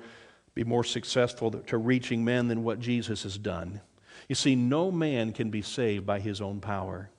be 0.54 0.64
more 0.64 0.84
successful 0.84 1.50
to 1.50 1.78
reaching 1.78 2.24
men 2.24 2.48
than 2.48 2.62
what 2.62 2.78
Jesus 2.78 3.22
has 3.22 3.38
done. 3.38 3.80
You 4.28 4.34
see, 4.34 4.54
no 4.54 4.90
man 4.90 5.32
can 5.32 5.50
be 5.50 5.62
saved 5.62 6.06
by 6.06 6.20
his 6.20 6.40
own 6.40 6.60
power, 6.60 7.10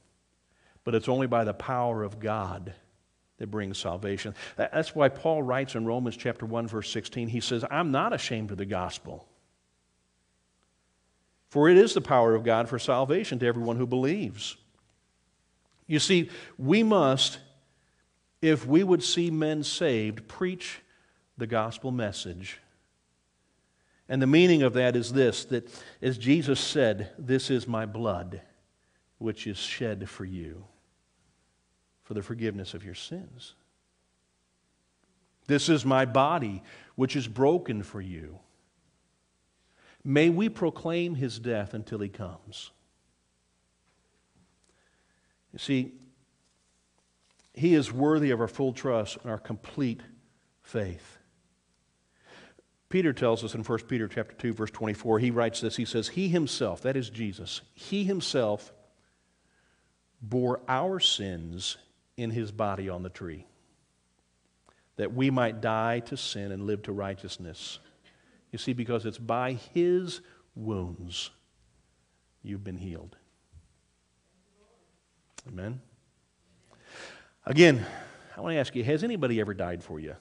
but 0.83 0.95
it's 0.95 1.09
only 1.09 1.27
by 1.27 1.43
the 1.43 1.53
power 1.53 2.03
of 2.03 2.19
God 2.19 2.73
that 3.37 3.47
brings 3.47 3.79
salvation. 3.79 4.35
That's 4.55 4.93
why 4.93 5.09
Paul 5.09 5.41
writes 5.41 5.75
in 5.75 5.85
Romans 5.85 6.15
chapter 6.15 6.45
1 6.45 6.67
verse 6.67 6.89
16, 6.91 7.27
he 7.27 7.39
says, 7.39 7.65
"I'm 7.69 7.91
not 7.91 8.13
ashamed 8.13 8.51
of 8.51 8.57
the 8.57 8.65
gospel, 8.65 9.27
for 11.49 11.69
it 11.69 11.77
is 11.77 11.93
the 11.93 12.01
power 12.01 12.35
of 12.35 12.43
God 12.43 12.69
for 12.69 12.77
salvation 12.77 13.39
to 13.39 13.47
everyone 13.47 13.77
who 13.77 13.87
believes." 13.87 14.55
You 15.87 15.99
see, 15.99 16.29
we 16.57 16.83
must 16.83 17.39
if 18.43 18.67
we 18.67 18.83
would 18.83 19.01
see 19.01 19.31
men 19.31 19.63
saved, 19.63 20.27
preach 20.27 20.81
the 21.37 21.47
gospel 21.47 21.91
message. 21.91 22.59
And 24.09 24.21
the 24.21 24.27
meaning 24.27 24.63
of 24.63 24.73
that 24.73 24.97
is 24.97 25.13
this 25.13 25.45
that 25.45 25.69
as 26.01 26.17
Jesus 26.17 26.59
said, 26.59 27.11
This 27.17 27.49
is 27.49 27.69
my 27.69 27.85
blood, 27.85 28.41
which 29.17 29.47
is 29.47 29.57
shed 29.57 30.09
for 30.09 30.25
you 30.25 30.65
for 32.03 32.13
the 32.13 32.21
forgiveness 32.21 32.73
of 32.73 32.83
your 32.83 32.95
sins. 32.95 33.55
This 35.47 35.69
is 35.69 35.85
my 35.85 36.03
body, 36.03 36.61
which 36.95 37.15
is 37.15 37.29
broken 37.29 37.81
for 37.81 38.01
you. 38.01 38.39
May 40.03 40.29
we 40.29 40.49
proclaim 40.49 41.15
his 41.15 41.39
death 41.39 41.73
until 41.73 41.99
he 41.99 42.09
comes. 42.09 42.71
You 45.53 45.59
see, 45.59 45.93
he 47.53 47.75
is 47.75 47.91
worthy 47.91 48.31
of 48.31 48.41
our 48.41 48.47
full 48.47 48.73
trust 48.73 49.17
and 49.21 49.31
our 49.31 49.37
complete 49.37 50.01
faith. 50.61 51.17
Peter 52.89 53.13
tells 53.13 53.43
us 53.43 53.55
in 53.55 53.63
1 53.63 53.79
Peter 53.87 54.07
chapter 54.07 54.35
2 54.35 54.53
verse 54.53 54.71
24 54.71 55.19
he 55.19 55.31
writes 55.31 55.61
this. 55.61 55.75
He 55.75 55.85
says 55.85 56.09
he 56.09 56.27
himself 56.27 56.81
that 56.81 56.97
is 56.97 57.09
Jesus 57.09 57.61
he 57.73 58.03
himself 58.03 58.71
bore 60.21 60.61
our 60.67 60.99
sins 60.99 61.77
in 62.17 62.31
his 62.31 62.51
body 62.51 62.89
on 62.89 63.03
the 63.03 63.09
tree 63.09 63.45
that 64.95 65.13
we 65.13 65.31
might 65.31 65.59
die 65.59 65.99
to 66.01 66.15
sin 66.15 66.51
and 66.51 66.67
live 66.67 66.83
to 66.83 66.91
righteousness. 66.91 67.79
You 68.51 68.59
see 68.59 68.73
because 68.73 69.07
it's 69.07 69.17
by 69.17 69.53
his 69.73 70.21
wounds 70.53 71.31
you've 72.43 72.63
been 72.63 72.77
healed. 72.77 73.17
Amen 75.47 75.81
Again, 77.45 77.85
I 78.37 78.41
want 78.41 78.53
to 78.53 78.59
ask 78.59 78.75
you 78.75 78.83
has 78.83 79.03
anybody 79.03 79.39
ever 79.39 79.53
died 79.53 79.83
for 79.83 79.99
you? 79.99 80.15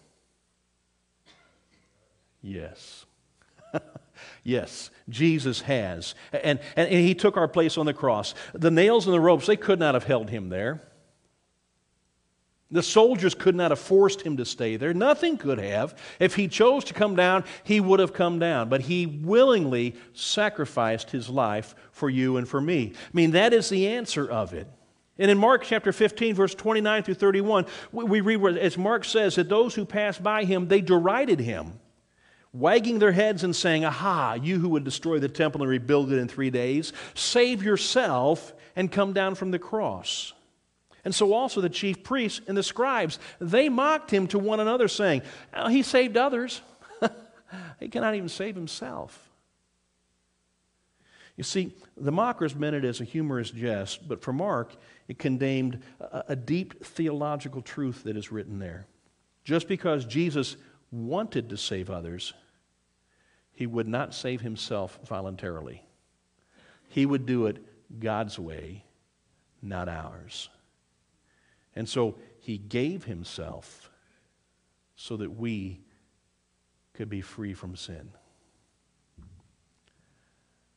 Yes. 2.43 3.07
yes, 4.43 4.91
Jesus 5.09 5.61
has. 5.63 6.15
And, 6.33 6.59
and, 6.77 6.89
and, 6.89 7.01
he 7.05 7.15
took 7.15 7.37
our 7.37 7.49
place 7.49 7.79
on 7.79 7.87
the 7.87 7.95
cross. 7.95 8.35
The 8.53 8.71
nails 8.71 9.07
and 9.07 9.15
the 9.15 9.21
ropes, 9.21 9.47
they 9.47 9.57
could 9.57 9.79
not 9.79 9.95
have 9.95 10.05
held 10.05 10.29
him 10.31 10.49
there. 10.49 10.83
The 12.73 12.83
soldiers 12.83 13.35
could 13.35 13.55
not 13.55 13.71
have 13.71 13.79
forced 13.79 14.23
him 14.23 14.39
to 14.39 14.47
stay 14.47 14.77
there. 14.77 14.95
Nothing 14.95 15.37
could 15.37 15.59
have. 15.59 15.97
If 16.19 16.35
he 16.35 16.49
chose 16.49 16.85
to 16.85 16.95
come 16.95 17.15
down, 17.15 17.45
he 17.65 17.81
would 17.81 18.01
have 18.01 18.15
come 18.15 18.39
down. 18.39 18.71
But 18.71 18.81
he 18.81 19.07
willingly 19.07 19.95
sacrificed 20.15 21.11
his 21.11 21.29
life 21.29 21.75
for 21.93 22.09
you 22.09 22.39
and 22.39 22.49
for 22.49 22.63
me. 22.63 22.95
I 22.97 23.11
mean, 23.13 23.33
that 23.33 23.53
is 23.53 23.69
the 23.69 23.89
answer 23.89 24.29
of 24.29 24.55
it. 24.55 24.67
And 25.19 25.31
in 25.31 25.39
Mark 25.39 25.63
chapter 25.65 25.93
15, 25.93 26.35
verse 26.35 26.55
29 26.55 27.03
through 27.03 27.15
31, 27.15 27.67
we 27.93 28.21
read, 28.21 28.57
as 28.57 28.79
Mark 28.79 29.05
says, 29.05 29.35
that 29.35 29.49
those 29.49 29.75
who 29.75 29.85
passed 29.85 30.23
by 30.23 30.45
him, 30.45 30.69
they 30.69 30.81
derided 30.81 31.39
him, 31.39 31.79
wagging 32.53 32.99
their 32.99 33.13
heads 33.13 33.45
and 33.45 33.55
saying, 33.55 33.85
Aha, 33.85 34.35
you 34.35 34.59
who 34.59 34.71
would 34.71 34.85
destroy 34.85 35.19
the 35.19 35.29
temple 35.29 35.61
and 35.63 35.71
rebuild 35.71 36.13
it 36.13 36.19
in 36.19 36.29
three 36.29 36.51
days, 36.51 36.93
save 37.15 37.63
yourself 37.63 38.55
and 38.75 38.91
come 38.91 39.13
down 39.13 39.35
from 39.35 39.51
the 39.51 39.59
cross. 39.59 40.33
And 41.05 41.15
so 41.15 41.33
also 41.33 41.61
the 41.61 41.69
chief 41.69 42.03
priests 42.03 42.41
and 42.47 42.57
the 42.57 42.63
scribes, 42.63 43.19
they 43.41 43.69
mocked 43.69 44.11
him 44.11 44.27
to 44.29 44.39
one 44.39 44.61
another, 44.61 44.89
saying, 44.89 45.23
oh, 45.53 45.69
He 45.69 45.83
saved 45.83 46.17
others. 46.17 46.63
he 47.81 47.89
cannot 47.89 48.15
even 48.15 48.29
save 48.29 48.55
himself. 48.55 49.29
You 51.37 51.45
see, 51.45 51.75
the 51.97 52.13
mockers 52.13 52.55
meant 52.55 52.77
it 52.77 52.85
as 52.85 53.01
a 53.01 53.05
humorous 53.05 53.51
jest, 53.51 54.07
but 54.07 54.23
for 54.23 54.33
Mark, 54.33 54.75
it 55.13 55.19
contained 55.19 55.79
a, 56.01 56.25
a 56.29 56.37
deep 56.37 56.83
theological 56.83 57.61
truth 57.61 58.05
that 58.05 58.17
is 58.17 58.33
written 58.33 58.59
there. 58.59 58.87
Just 59.45 59.69
because 59.69 60.07
Jesus 60.07 60.57
wanted 60.91 61.51
to 61.51 61.59
save 61.59 61.91
others, 61.91 62.33
he 63.53 63.67
would 63.67 63.87
not 63.87 64.15
save 64.15 64.41
himself 64.41 64.99
voluntarily. 65.07 65.85
He 66.89 67.05
would 67.05 67.27
do 67.27 67.45
it 67.45 67.63
God's 68.01 68.39
way, 68.39 68.87
not 69.61 69.87
ours. 69.87 70.49
And 71.77 71.87
so 71.87 72.17
he 72.39 72.57
gave 72.57 73.05
himself 73.05 73.91
so 74.97 75.19
that 75.19 75.37
we 75.37 75.83
could 76.95 77.11
be 77.11 77.21
free 77.21 77.53
from 77.53 77.77
sin. 77.77 78.13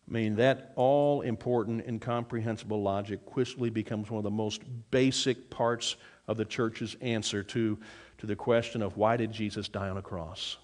I 0.07 0.11
mean, 0.11 0.35
that 0.35 0.71
all 0.75 1.21
important, 1.21 1.85
incomprehensible 1.87 2.81
logic 2.81 3.25
quickly 3.25 3.69
becomes 3.69 4.09
one 4.09 4.19
of 4.19 4.23
the 4.23 4.29
most 4.29 4.61
basic 4.91 5.49
parts 5.49 5.95
of 6.27 6.37
the 6.37 6.45
church's 6.45 6.95
answer 7.01 7.41
to, 7.43 7.79
to 8.19 8.25
the 8.25 8.35
question 8.35 8.81
of 8.81 8.97
why 8.97 9.17
did 9.17 9.31
Jesus 9.31 9.67
die 9.67 9.89
on 9.89 9.97
a 9.97 10.01
cross? 10.01 10.57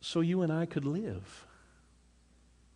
So 0.00 0.20
you 0.20 0.42
and 0.42 0.52
I 0.52 0.66
could 0.66 0.84
live 0.84 1.44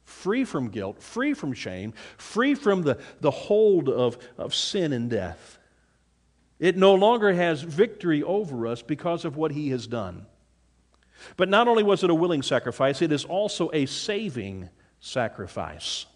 free 0.05 0.45
from 0.45 0.69
guilt, 0.69 1.03
free 1.03 1.33
from 1.33 1.53
shame, 1.53 1.95
free 2.19 2.55
from 2.55 2.83
the, 2.83 2.99
the 3.21 3.31
hold 3.31 3.89
of, 3.89 4.19
of 4.37 4.55
sin 4.55 4.93
and 4.93 5.09
death. 5.09 5.59
It 6.59 6.77
no 6.77 6.95
longer 6.95 7.33
has 7.33 7.63
victory 7.63 8.23
over 8.23 8.67
us 8.67 8.83
because 8.83 9.25
of 9.25 9.37
what 9.37 9.53
he 9.53 9.71
has 9.71 9.87
done. 9.87 10.27
But 11.37 11.49
not 11.49 11.69
only 11.69 11.83
was 11.83 12.05
it 12.05 12.11
a 12.11 12.15
willing 12.15 12.43
sacrifice, 12.43 13.03
it 13.03 13.13
is 13.13 13.25
also 13.25 13.71
a 13.73 13.87
saving 13.87 14.69
sacrifice. 15.01 16.07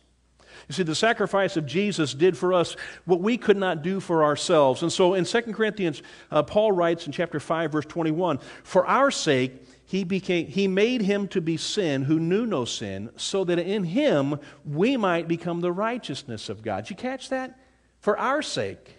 You 0.68 0.74
see, 0.74 0.82
the 0.82 0.94
sacrifice 0.94 1.56
of 1.56 1.66
Jesus 1.66 2.14
did 2.14 2.36
for 2.36 2.52
us 2.52 2.76
what 3.04 3.20
we 3.20 3.36
could 3.36 3.56
not 3.56 3.82
do 3.82 4.00
for 4.00 4.24
ourselves. 4.24 4.82
And 4.82 4.92
so 4.92 5.14
in 5.14 5.24
2 5.24 5.42
Corinthians, 5.52 6.02
uh, 6.30 6.42
Paul 6.42 6.72
writes 6.72 7.06
in 7.06 7.12
chapter 7.12 7.38
5, 7.38 7.72
verse 7.72 7.86
21 7.86 8.40
For 8.64 8.86
our 8.86 9.10
sake, 9.10 9.62
he, 9.84 10.02
became, 10.02 10.48
he 10.48 10.66
made 10.66 11.02
him 11.02 11.28
to 11.28 11.40
be 11.40 11.56
sin 11.56 12.02
who 12.02 12.18
knew 12.18 12.46
no 12.46 12.64
sin, 12.64 13.10
so 13.16 13.44
that 13.44 13.60
in 13.60 13.84
him 13.84 14.40
we 14.64 14.96
might 14.96 15.28
become 15.28 15.60
the 15.60 15.72
righteousness 15.72 16.48
of 16.48 16.62
God. 16.62 16.84
Did 16.84 16.90
you 16.90 16.96
catch 16.96 17.28
that? 17.28 17.58
For 18.00 18.18
our 18.18 18.42
sake. 18.42 18.96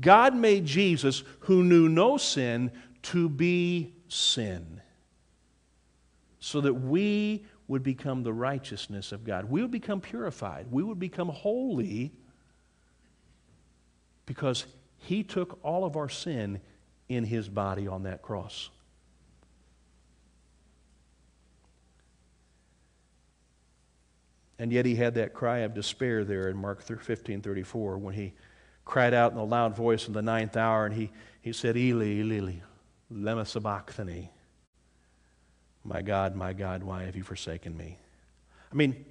God 0.00 0.34
made 0.34 0.66
Jesus, 0.66 1.24
who 1.40 1.64
knew 1.64 1.88
no 1.88 2.16
sin, 2.16 2.70
to 3.02 3.28
be 3.28 3.94
sin 4.08 4.80
so 6.44 6.60
that 6.60 6.74
we 6.74 7.42
would 7.68 7.82
become 7.82 8.22
the 8.22 8.32
righteousness 8.32 9.12
of 9.12 9.24
God. 9.24 9.46
We 9.48 9.62
would 9.62 9.70
become 9.70 10.02
purified. 10.02 10.66
We 10.70 10.82
would 10.82 10.98
become 10.98 11.30
holy 11.30 12.12
because 14.26 14.66
He 14.98 15.22
took 15.22 15.58
all 15.62 15.86
of 15.86 15.96
our 15.96 16.10
sin 16.10 16.60
in 17.08 17.24
His 17.24 17.48
body 17.48 17.88
on 17.88 18.02
that 18.02 18.20
cross. 18.20 18.68
And 24.58 24.70
yet 24.70 24.84
he 24.84 24.96
had 24.96 25.14
that 25.14 25.32
cry 25.32 25.60
of 25.60 25.72
despair 25.72 26.24
there 26.24 26.48
in 26.48 26.58
Mark 26.58 26.82
15 26.82 27.40
34 27.40 27.96
when 27.96 28.14
he 28.14 28.34
cried 28.84 29.14
out 29.14 29.32
in 29.32 29.38
a 29.38 29.44
loud 29.44 29.74
voice 29.74 30.08
in 30.08 30.12
the 30.12 30.22
ninth 30.22 30.58
hour 30.58 30.84
and 30.84 30.94
he, 30.94 31.10
he 31.40 31.54
said, 31.54 31.76
Eli, 31.76 32.20
Eli, 32.20 32.56
lema 33.10 33.46
sabachthani. 33.46 34.30
My 35.84 36.00
God, 36.00 36.34
my 36.34 36.54
God, 36.54 36.82
why 36.82 37.04
have 37.04 37.14
you 37.14 37.22
forsaken 37.22 37.76
me? 37.76 37.98
I 38.72 38.74
mean, 38.74 39.04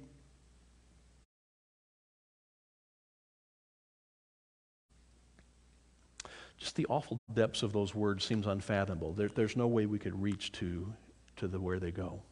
just 6.58 6.74
the 6.74 6.86
awful 6.86 7.18
depths 7.32 7.62
of 7.62 7.72
those 7.72 7.94
words 7.94 8.24
seems 8.24 8.46
unfathomable. 8.46 9.12
There, 9.12 9.28
there's 9.28 9.56
no 9.56 9.68
way 9.68 9.86
we 9.86 10.00
could 10.00 10.20
reach 10.20 10.50
to, 10.52 10.92
to 11.36 11.46
the 11.46 11.60
where 11.60 11.78
they 11.78 11.92
go. 11.92 12.22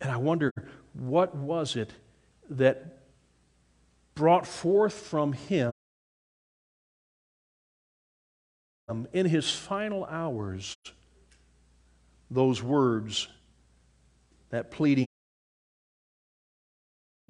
And 0.00 0.10
I 0.10 0.16
wonder, 0.16 0.52
what 0.94 1.34
was 1.34 1.76
it 1.76 1.92
that 2.48 3.00
brought 4.14 4.46
forth 4.46 4.94
from 4.94 5.32
him 5.32 5.69
Um, 8.90 9.06
in 9.12 9.24
his 9.24 9.48
final 9.48 10.04
hours 10.04 10.74
those 12.28 12.60
words, 12.60 13.28
that 14.50 14.72
pleading 14.72 15.06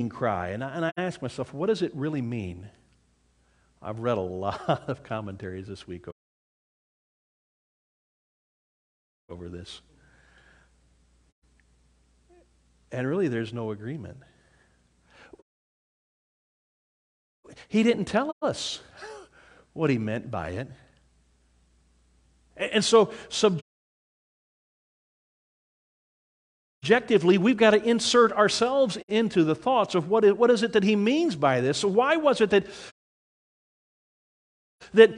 cry? 0.08 0.48
And 0.48 0.64
I, 0.64 0.70
and 0.70 0.86
I 0.86 0.92
ask 0.96 1.20
myself, 1.20 1.52
what 1.52 1.66
does 1.66 1.82
it 1.82 1.94
really 1.94 2.22
mean? 2.22 2.70
I've 3.82 4.00
read 4.00 4.16
a 4.16 4.20
lot 4.22 4.88
of 4.88 5.02
commentaries 5.02 5.66
this 5.66 5.86
week 5.86 6.06
over 9.28 9.50
this. 9.50 9.82
And 12.90 13.06
really, 13.06 13.28
there's 13.28 13.52
no 13.52 13.70
agreement. 13.70 14.16
He 17.68 17.82
didn't 17.82 18.06
tell 18.06 18.34
us 18.40 18.80
what 19.74 19.90
he 19.90 19.98
meant 19.98 20.30
by 20.30 20.50
it. 20.50 20.70
And 22.60 22.84
so, 22.84 23.12
subjectively, 26.82 27.38
we've 27.38 27.56
got 27.56 27.70
to 27.70 27.82
insert 27.82 28.32
ourselves 28.32 28.98
into 29.08 29.44
the 29.44 29.54
thoughts 29.54 29.94
of 29.94 30.08
what 30.08 30.24
is, 30.24 30.34
what 30.34 30.50
is 30.50 30.62
it 30.62 30.74
that 30.74 30.84
he 30.84 30.94
means 30.94 31.34
by 31.36 31.60
this. 31.60 31.78
So, 31.78 31.88
why 31.88 32.16
was 32.16 32.40
it 32.40 32.50
that, 32.50 32.66
that, 34.92 35.10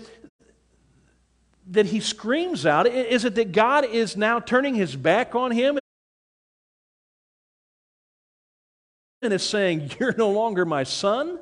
that 1.68 1.86
he 1.86 2.00
screams 2.00 2.64
out? 2.64 2.86
Is 2.86 3.24
it 3.24 3.34
that 3.34 3.52
God 3.52 3.84
is 3.84 4.16
now 4.16 4.38
turning 4.38 4.74
his 4.74 4.94
back 4.94 5.34
on 5.34 5.50
him? 5.50 5.78
and 9.22 9.32
is 9.32 9.42
saying, 9.42 9.92
You're 10.00 10.14
no 10.16 10.30
longer 10.30 10.64
my 10.64 10.82
son? 10.82 11.38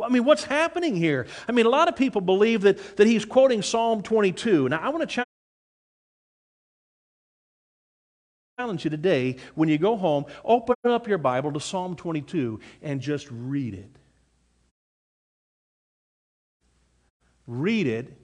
Well, 0.00 0.08
I 0.08 0.12
mean, 0.14 0.24
what's 0.24 0.44
happening 0.44 0.96
here? 0.96 1.26
I 1.46 1.52
mean, 1.52 1.66
a 1.66 1.68
lot 1.68 1.86
of 1.86 1.94
people 1.94 2.22
believe 2.22 2.62
that, 2.62 2.96
that 2.96 3.06
he's 3.06 3.26
quoting 3.26 3.60
Psalm 3.60 4.02
22. 4.02 4.70
Now, 4.70 4.78
I 4.78 4.88
want 4.88 5.06
to 5.06 5.24
challenge 8.58 8.84
you 8.84 8.88
today 8.88 9.36
when 9.54 9.68
you 9.68 9.76
go 9.76 9.96
home, 9.96 10.24
open 10.42 10.74
up 10.84 11.06
your 11.06 11.18
Bible 11.18 11.52
to 11.52 11.60
Psalm 11.60 11.96
22 11.96 12.60
and 12.80 13.02
just 13.02 13.28
read 13.30 13.74
it. 13.74 13.90
Read 17.46 17.86
it 17.86 18.16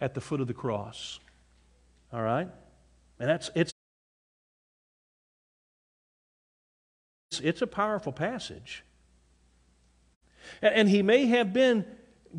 at 0.00 0.14
the 0.14 0.20
foot 0.20 0.40
of 0.40 0.46
the 0.46 0.54
cross. 0.54 1.18
All 2.12 2.22
right? 2.22 2.48
And 3.18 3.28
that's 3.28 3.50
it's 3.56 3.72
It's 7.42 7.62
a 7.62 7.66
powerful 7.66 8.12
passage. 8.12 8.84
And 10.62 10.88
he 10.88 11.02
may 11.02 11.26
have 11.26 11.52
been 11.52 11.84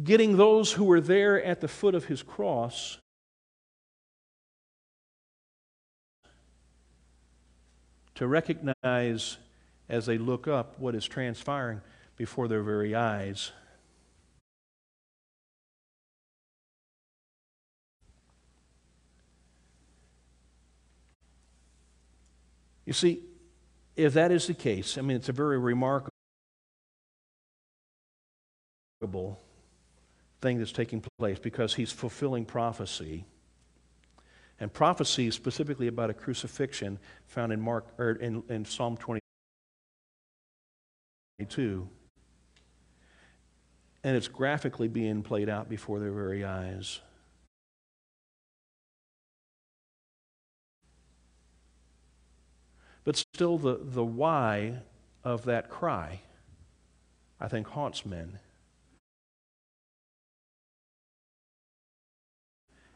getting 0.04 0.38
those 0.38 0.74
who 0.74 0.84
were 0.84 1.02
there 1.02 1.42
at 1.44 1.62
the 1.62 1.68
foot 1.68 1.96
of 1.96 2.06
his 2.06 2.22
cross 2.22 2.98
to 8.16 8.28
recognize 8.28 9.38
as 9.88 10.06
they 10.06 10.18
look 10.18 10.48
up 10.48 10.80
what 10.80 10.96
is 10.96 11.06
transpiring 11.06 11.82
before 12.18 12.48
their 12.48 12.64
very 12.64 12.96
eyes. 12.96 13.52
You 22.86 22.94
see, 22.94 23.24
if 23.96 24.14
that 24.14 24.32
is 24.32 24.48
the 24.48 24.54
case, 24.54 24.98
I 24.98 25.02
mean, 25.02 25.18
it's 25.18 25.30
a 25.30 25.34
very 25.34 25.58
remarkable 25.58 26.15
thing 30.42 30.60
that's 30.60 30.72
taking 30.72 31.04
place 31.18 31.40
because 31.40 31.74
he's 31.74 31.92
fulfilling 31.92 32.46
prophecy. 32.46 33.26
And 34.60 34.72
prophecy 34.72 35.32
specifically 35.32 35.88
about 35.88 36.10
a 36.10 36.14
crucifixion 36.14 37.00
found 37.28 37.52
in 37.52 37.60
Mark 37.60 37.88
or 37.98 38.12
in, 38.12 38.44
in 38.48 38.64
Psalm 38.64 38.96
22. 38.98 41.90
And 44.04 44.16
it's 44.16 44.28
graphically 44.28 44.88
being 44.88 45.24
played 45.24 45.50
out 45.50 45.68
before 45.68 46.00
their 46.00 46.12
very 46.12 46.46
eyes. 46.46 47.00
But 53.04 53.18
still, 53.18 53.58
the, 53.58 53.80
the 53.82 54.04
why 54.04 54.80
of 55.24 55.46
that 55.46 55.70
cry, 55.70 56.22
I 57.40 57.48
think, 57.48 57.68
haunts 57.68 58.06
men. 58.06 58.40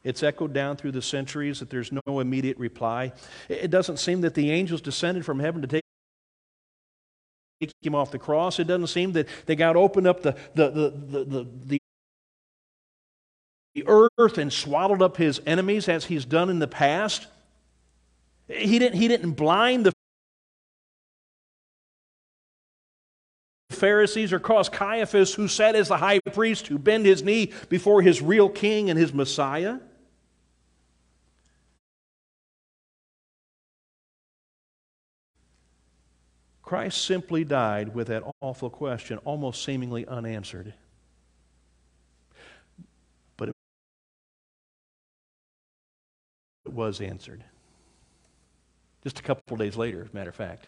It's 0.03 0.23
echoed 0.23 0.53
down 0.53 0.77
through 0.77 0.93
the 0.93 1.01
centuries 1.01 1.59
that 1.59 1.69
there's 1.69 1.91
no 1.91 2.19
immediate 2.19 2.57
reply. 2.57 3.11
It 3.49 3.69
doesn't 3.69 3.97
seem 3.97 4.21
that 4.21 4.33
the 4.33 4.51
angels 4.51 4.81
descended 4.81 5.25
from 5.25 5.39
heaven 5.39 5.61
to 5.61 5.67
take 5.67 5.83
him 7.81 7.95
off 7.95 8.11
the 8.11 8.19
cross. 8.19 8.59
It 8.59 8.67
doesn't 8.67 8.87
seem 8.87 9.11
that, 9.13 9.27
that 9.45 9.55
God 9.55 9.75
opened 9.75 10.07
up 10.07 10.21
the, 10.21 10.35
the, 10.55 10.69
the, 10.69 10.89
the, 10.89 11.47
the, 11.65 11.79
the 13.75 13.83
earth 13.87 14.37
and 14.37 14.51
swallowed 14.51 15.01
up 15.01 15.17
his 15.17 15.41
enemies 15.45 15.89
as 15.89 16.05
he's 16.05 16.25
done 16.25 16.49
in 16.49 16.59
the 16.59 16.67
past. 16.67 17.27
He 18.47 18.79
didn't, 18.79 18.97
he 18.97 19.07
didn't 19.07 19.33
blind 19.33 19.85
the 19.85 19.93
Pharisees 23.69 24.33
or 24.33 24.39
cause 24.39 24.69
Caiaphas, 24.69 25.33
who 25.33 25.47
sat 25.47 25.75
as 25.75 25.87
the 25.89 25.97
high 25.97 26.19
priest, 26.19 26.65
to 26.65 26.77
bend 26.77 27.05
his 27.05 27.21
knee 27.23 27.51
before 27.69 28.01
his 28.01 28.21
real 28.21 28.49
king 28.49 28.89
and 28.89 28.97
his 28.97 29.13
Messiah? 29.13 29.79
Christ 36.69 37.03
simply 37.03 37.43
died 37.43 37.95
with 37.95 38.09
that 38.09 38.21
awful 38.41 38.69
question, 38.69 39.17
almost 39.25 39.63
seemingly 39.63 40.05
unanswered. 40.05 40.75
But 43.37 43.49
it 43.49 43.55
was 46.71 47.01
answered. 47.01 47.43
Just 49.03 49.19
a 49.19 49.23
couple 49.23 49.57
days 49.57 49.77
later, 49.77 50.03
as 50.03 50.11
a 50.11 50.15
matter 50.15 50.29
of 50.29 50.35
fact. 50.35 50.67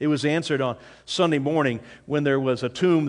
It 0.00 0.08
was 0.08 0.24
answered 0.24 0.60
on 0.60 0.76
Sunday 1.04 1.38
morning 1.38 1.78
when 2.06 2.24
there 2.24 2.40
was 2.40 2.64
a 2.64 2.68
tomb 2.68 3.08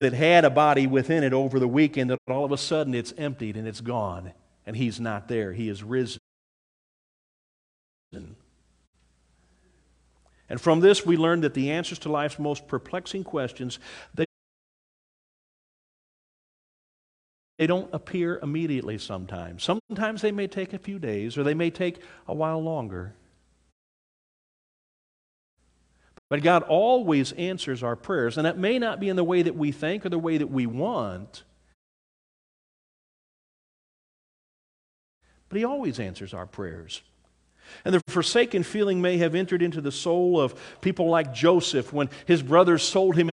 that 0.00 0.12
had 0.12 0.44
a 0.44 0.50
body 0.50 0.88
within 0.88 1.22
it 1.22 1.32
over 1.32 1.60
the 1.60 1.68
weekend, 1.68 2.10
that 2.10 2.18
all 2.26 2.44
of 2.44 2.50
a 2.50 2.58
sudden 2.58 2.96
it's 2.96 3.14
emptied 3.16 3.56
and 3.56 3.68
it's 3.68 3.80
gone, 3.80 4.32
and 4.66 4.76
he's 4.76 4.98
not 4.98 5.28
there. 5.28 5.52
He 5.52 5.68
is 5.68 5.84
risen. 5.84 6.18
And 10.48 10.60
from 10.60 10.80
this, 10.80 11.04
we 11.04 11.16
learn 11.16 11.40
that 11.40 11.54
the 11.54 11.70
answers 11.70 11.98
to 12.00 12.08
life's 12.10 12.38
most 12.38 12.68
perplexing 12.68 13.24
questions, 13.24 13.78
they, 14.14 14.26
they 17.58 17.66
don't 17.66 17.92
appear 17.92 18.38
immediately 18.42 18.98
sometimes. 18.98 19.64
Sometimes 19.64 20.22
they 20.22 20.32
may 20.32 20.46
take 20.46 20.72
a 20.72 20.78
few 20.78 20.98
days 20.98 21.36
or 21.36 21.42
they 21.42 21.54
may 21.54 21.70
take 21.70 22.00
a 22.28 22.34
while 22.34 22.62
longer. 22.62 23.14
But 26.28 26.42
God 26.42 26.62
always 26.64 27.32
answers 27.32 27.82
our 27.82 27.94
prayers, 27.94 28.36
and 28.36 28.46
it 28.46 28.58
may 28.58 28.78
not 28.78 28.98
be 28.98 29.08
in 29.08 29.16
the 29.16 29.24
way 29.24 29.42
that 29.42 29.54
we 29.54 29.70
think 29.70 30.04
or 30.04 30.08
the 30.08 30.18
way 30.18 30.38
that 30.38 30.50
we 30.50 30.66
want, 30.66 31.44
but 35.48 35.58
He 35.58 35.64
always 35.64 36.00
answers 36.00 36.34
our 36.34 36.46
prayers. 36.46 37.02
And 37.84 37.94
the 37.94 38.00
forsaken 38.08 38.62
feeling 38.62 39.00
may 39.00 39.18
have 39.18 39.34
entered 39.34 39.62
into 39.62 39.80
the 39.80 39.92
soul 39.92 40.40
of 40.40 40.54
people 40.80 41.08
like 41.08 41.32
Joseph 41.32 41.92
when 41.92 42.10
his 42.26 42.42
brothers 42.42 42.82
sold 42.82 43.16
him 43.16 43.30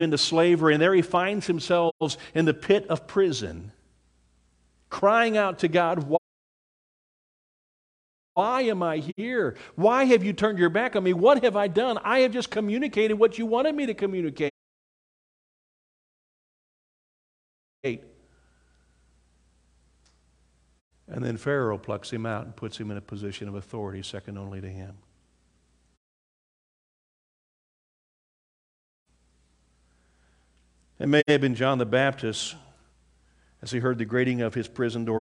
into 0.00 0.18
slavery, 0.18 0.72
and 0.74 0.82
there 0.82 0.94
he 0.94 1.02
finds 1.02 1.46
himself 1.46 1.92
in 2.34 2.46
the 2.46 2.54
pit 2.54 2.86
of 2.88 3.06
prison, 3.06 3.70
crying 4.88 5.36
out 5.36 5.58
to 5.60 5.68
God, 5.68 6.18
Why 8.34 8.62
am 8.62 8.82
I 8.82 9.02
here? 9.16 9.56
Why 9.74 10.04
have 10.04 10.24
you 10.24 10.32
turned 10.32 10.58
your 10.58 10.70
back 10.70 10.96
on 10.96 11.04
me? 11.04 11.12
What 11.12 11.44
have 11.44 11.56
I 11.56 11.68
done? 11.68 11.98
I 12.02 12.20
have 12.20 12.32
just 12.32 12.50
communicated 12.50 13.14
what 13.14 13.36
you 13.38 13.44
wanted 13.44 13.74
me 13.74 13.86
to 13.86 13.94
communicate. 13.94 14.52
And 21.10 21.24
then 21.24 21.36
Pharaoh 21.36 21.76
plucks 21.76 22.10
him 22.10 22.24
out 22.24 22.44
and 22.44 22.54
puts 22.54 22.78
him 22.78 22.90
in 22.90 22.96
a 22.96 23.00
position 23.00 23.48
of 23.48 23.56
authority 23.56 24.02
second 24.02 24.38
only 24.38 24.60
to 24.60 24.68
him. 24.68 24.96
It 31.00 31.08
may 31.08 31.22
have 31.26 31.40
been 31.40 31.54
John 31.54 31.78
the 31.78 31.86
Baptist 31.86 32.54
as 33.60 33.72
he 33.72 33.80
heard 33.80 33.98
the 33.98 34.04
grating 34.04 34.40
of 34.40 34.54
his 34.54 34.68
prison 34.68 35.04
door 35.04 35.18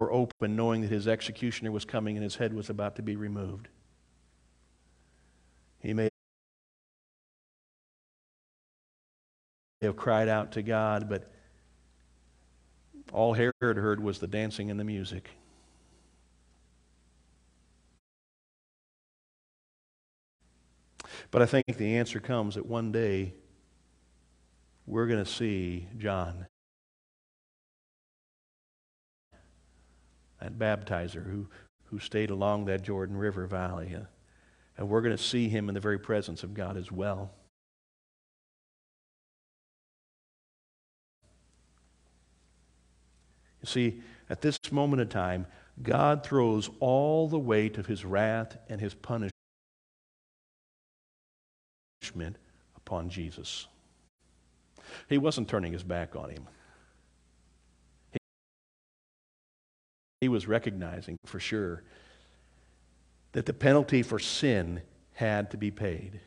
open, 0.00 0.54
knowing 0.54 0.82
that 0.82 0.90
his 0.90 1.08
executioner 1.08 1.72
was 1.72 1.84
coming 1.84 2.16
and 2.16 2.22
his 2.22 2.36
head 2.36 2.54
was 2.54 2.70
about 2.70 2.96
to 2.96 3.02
be 3.02 3.16
removed. 3.16 3.68
He 5.80 5.92
may 5.92 6.08
have 9.82 9.96
cried 9.96 10.28
out 10.28 10.52
to 10.52 10.62
God, 10.62 11.08
but 11.08 11.32
all 13.12 13.34
Herod 13.34 13.54
heard 13.60 14.02
was 14.02 14.18
the 14.18 14.26
dancing 14.26 14.70
and 14.70 14.78
the 14.78 14.84
music. 14.84 15.30
But 21.30 21.42
I 21.42 21.46
think 21.46 21.64
the 21.76 21.96
answer 21.96 22.20
comes 22.20 22.54
that 22.54 22.66
one 22.66 22.90
day 22.92 23.34
we're 24.86 25.06
going 25.06 25.22
to 25.22 25.30
see 25.30 25.86
John, 25.98 26.46
that 30.40 30.58
baptizer 30.58 31.30
who, 31.30 31.48
who 31.84 31.98
stayed 31.98 32.30
along 32.30 32.64
that 32.66 32.82
Jordan 32.82 33.16
River 33.16 33.46
Valley. 33.46 33.94
Uh, 33.94 34.04
and 34.78 34.88
we're 34.88 35.02
going 35.02 35.16
to 35.16 35.22
see 35.22 35.48
him 35.48 35.68
in 35.68 35.74
the 35.74 35.80
very 35.80 35.98
presence 35.98 36.42
of 36.42 36.54
God 36.54 36.76
as 36.76 36.90
well. 36.90 37.32
You 43.62 43.66
see, 43.66 44.00
at 44.30 44.40
this 44.40 44.58
moment 44.70 45.02
in 45.02 45.08
time, 45.08 45.46
God 45.82 46.24
throws 46.24 46.70
all 46.80 47.28
the 47.28 47.38
weight 47.38 47.78
of 47.78 47.86
his 47.86 48.04
wrath 48.04 48.56
and 48.68 48.80
his 48.80 48.94
punishment 48.94 49.32
upon 52.76 53.10
Jesus. 53.10 53.66
He 55.08 55.18
wasn't 55.18 55.48
turning 55.48 55.72
his 55.72 55.82
back 55.82 56.16
on 56.16 56.30
him. 56.30 56.46
He 60.20 60.28
was 60.28 60.48
recognizing 60.48 61.16
for 61.26 61.38
sure 61.38 61.84
that 63.32 63.46
the 63.46 63.52
penalty 63.52 64.02
for 64.02 64.18
sin 64.18 64.82
had 65.12 65.50
to 65.52 65.56
be 65.56 65.70
paid. 65.70 66.20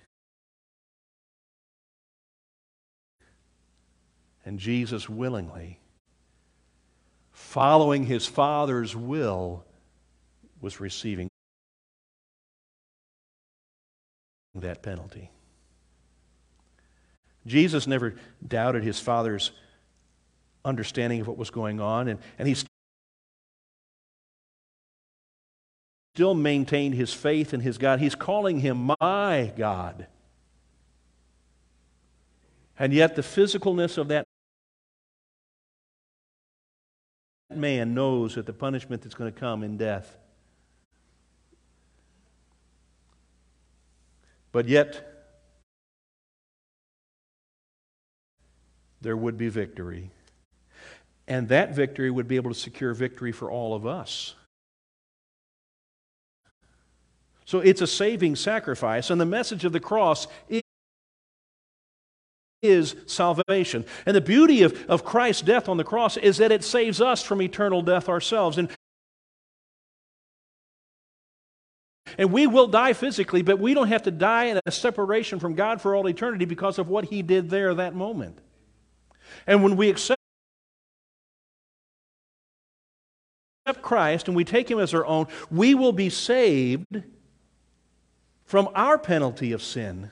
And 4.45 4.59
Jesus 4.59 5.09
willingly, 5.09 5.79
following 7.41 8.05
his 8.05 8.25
Father's 8.25 8.95
will, 8.95 9.65
was 10.61 10.79
receiving 10.79 11.27
that 14.55 14.81
penalty. 14.83 15.31
Jesus 17.45 17.87
never 17.87 18.15
doubted 18.47 18.83
his 18.83 18.99
Father's 18.99 19.51
understanding 20.63 21.19
of 21.21 21.27
what 21.27 21.37
was 21.37 21.49
going 21.49 21.81
on, 21.81 22.07
and, 22.07 22.19
and 22.37 22.47
he 22.47 22.55
still 26.15 26.35
maintained 26.35 26.93
his 26.93 27.11
faith 27.13 27.53
in 27.53 27.59
his 27.61 27.77
God. 27.77 27.99
He's 27.99 28.15
calling 28.15 28.59
him 28.59 28.91
my 28.99 29.51
God. 29.57 30.07
And 32.77 32.93
yet, 32.93 33.15
the 33.15 33.23
physicalness 33.23 33.97
of 33.97 34.09
that 34.09 34.25
man 37.55 37.93
knows 37.93 38.35
that 38.35 38.45
the 38.45 38.53
punishment 38.53 39.01
that's 39.01 39.15
going 39.15 39.31
to 39.31 39.39
come 39.39 39.63
in 39.63 39.77
death. 39.77 40.17
But 44.51 44.67
yet, 44.67 45.07
there 49.01 49.17
would 49.17 49.37
be 49.37 49.49
victory. 49.49 50.11
And 51.27 51.47
that 51.49 51.73
victory 51.73 52.11
would 52.11 52.27
be 52.27 52.35
able 52.35 52.51
to 52.51 52.59
secure 52.59 52.93
victory 52.93 53.31
for 53.31 53.49
all 53.49 53.73
of 53.73 53.85
us. 53.85 54.35
So 57.45 57.59
it's 57.59 57.81
a 57.81 57.87
saving 57.87 58.37
sacrifice, 58.37 59.09
and 59.09 59.19
the 59.19 59.25
message 59.25 59.65
of 59.65 59.73
the 59.73 59.79
cross 59.79 60.27
is 60.47 60.60
salvation. 63.05 63.85
And 64.05 64.15
the 64.15 64.21
beauty 64.21 64.63
of, 64.63 64.85
of 64.89 65.03
Christ's 65.03 65.41
death 65.41 65.67
on 65.67 65.77
the 65.77 65.83
cross 65.83 66.17
is 66.17 66.37
that 66.37 66.51
it 66.51 66.63
saves 66.63 67.01
us 67.01 67.23
from 67.23 67.41
eternal 67.41 67.81
death 67.81 68.07
ourselves. 68.07 68.57
And 68.57 68.69
And 72.17 72.31
we 72.31 72.47
will 72.47 72.67
die 72.67 72.93
physically, 72.93 73.41
but 73.41 73.59
we 73.59 73.73
don't 73.73 73.87
have 73.87 74.03
to 74.03 74.11
die 74.11 74.45
in 74.45 74.59
a 74.65 74.71
separation 74.71 75.39
from 75.39 75.55
God 75.55 75.81
for 75.81 75.95
all 75.95 76.07
eternity 76.07 76.45
because 76.45 76.77
of 76.77 76.89
what 76.89 77.05
He 77.05 77.21
did 77.21 77.49
there 77.49 77.73
that 77.73 77.95
moment. 77.95 78.37
And 79.47 79.63
when 79.63 79.77
we 79.77 79.89
accept 79.89 80.19
Christ 83.81 84.27
and 84.27 84.35
we 84.35 84.43
take 84.43 84.69
Him 84.69 84.79
as 84.79 84.93
our 84.93 85.05
own, 85.05 85.27
we 85.49 85.73
will 85.73 85.93
be 85.93 86.09
saved 86.09 87.03
from 88.43 88.67
our 88.75 88.97
penalty 88.97 89.53
of 89.53 89.63
sin, 89.63 90.11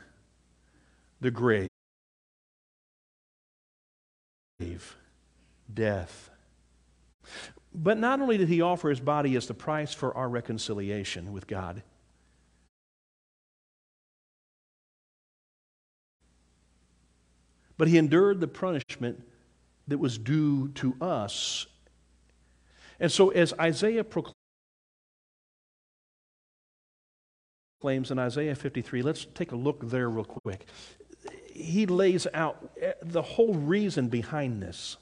the 1.20 1.32
grave, 1.32 1.68
death. 5.74 6.30
But 7.74 7.98
not 7.98 8.19
only 8.19 8.38
did 8.38 8.50
He 8.50 8.62
offer 8.62 8.89
His 8.89 9.00
body 9.00 9.36
as 9.36 9.48
the 9.48 9.54
price 9.54 9.93
for 9.93 10.15
our 10.15 10.28
reconciliation 10.28 11.32
with 11.32 11.48
God, 11.48 11.84
but 17.80 17.88
he 17.88 17.98
endured 17.98 18.41
the 18.41 18.48
punishment 18.48 19.24
that 19.88 19.98
was 19.98 20.17
due 20.17 20.67
to 20.67 20.95
us. 21.00 21.65
And 23.00 23.10
so, 23.10 23.30
as 23.30 23.54
Isaiah 23.54 24.04
proclaims 27.82 28.12
in 28.12 28.19
Isaiah 28.19 28.56
53, 28.56 29.02
let's 29.02 29.26
take 29.34 29.54
a 29.54 29.56
look 29.56 29.89
there 29.89 30.10
real 30.10 30.26
quick. 30.26 30.67
He 31.60 31.86
lays 31.86 32.26
out 32.34 32.69
eh, 32.82 32.93
the 33.02 33.22
whole 33.22 33.54
reason 33.54 34.08
behind 34.08 34.62
this. 34.62 34.98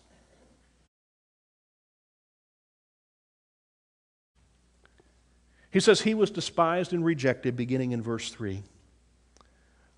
He 5.72 5.80
says, 5.80 6.02
He 6.02 6.14
was 6.14 6.32
despised 6.32 6.94
and 6.94 7.06
rejected, 7.06 7.56
beginning 7.56 7.92
in 7.92 8.02
verse 8.02 8.32
3. 8.32 8.64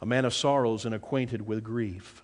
A 0.01 0.05
man 0.05 0.25
of 0.25 0.33
sorrows 0.33 0.85
and 0.85 0.93
acquainted 0.93 1.45
with 1.45 1.63
grief. 1.63 2.21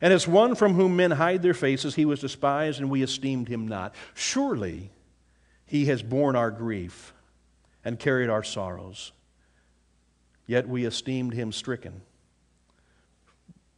And 0.00 0.12
as 0.12 0.26
one 0.26 0.54
from 0.56 0.74
whom 0.74 0.96
men 0.96 1.12
hide 1.12 1.42
their 1.42 1.54
faces, 1.54 1.94
he 1.94 2.04
was 2.04 2.20
despised, 2.20 2.80
and 2.80 2.90
we 2.90 3.02
esteemed 3.02 3.48
him 3.48 3.68
not. 3.68 3.94
Surely 4.14 4.90
he 5.64 5.86
has 5.86 6.02
borne 6.02 6.34
our 6.34 6.50
grief 6.50 7.14
and 7.84 7.98
carried 7.98 8.28
our 8.28 8.42
sorrows. 8.42 9.12
Yet 10.46 10.68
we 10.68 10.84
esteemed 10.84 11.34
him 11.34 11.52
stricken, 11.52 12.02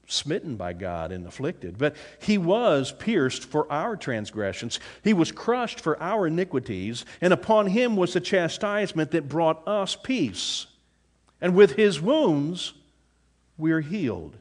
smitten 0.06 0.56
by 0.56 0.72
God, 0.72 1.12
and 1.12 1.26
afflicted. 1.26 1.78
But 1.78 1.96
he 2.20 2.38
was 2.38 2.92
pierced 2.92 3.44
for 3.44 3.70
our 3.72 3.96
transgressions, 3.96 4.80
he 5.02 5.12
was 5.12 5.32
crushed 5.32 5.80
for 5.80 6.00
our 6.02 6.26
iniquities, 6.26 7.04
and 7.20 7.32
upon 7.32 7.66
him 7.66 7.96
was 7.96 8.12
the 8.12 8.20
chastisement 8.20 9.10
that 9.12 9.28
brought 9.28 9.66
us 9.66 9.96
peace. 9.96 10.66
And 11.40 11.54
with 11.54 11.72
his 11.72 12.00
wounds, 12.00 12.74
we 13.56 13.72
are 13.72 13.80
healed. 13.80 14.36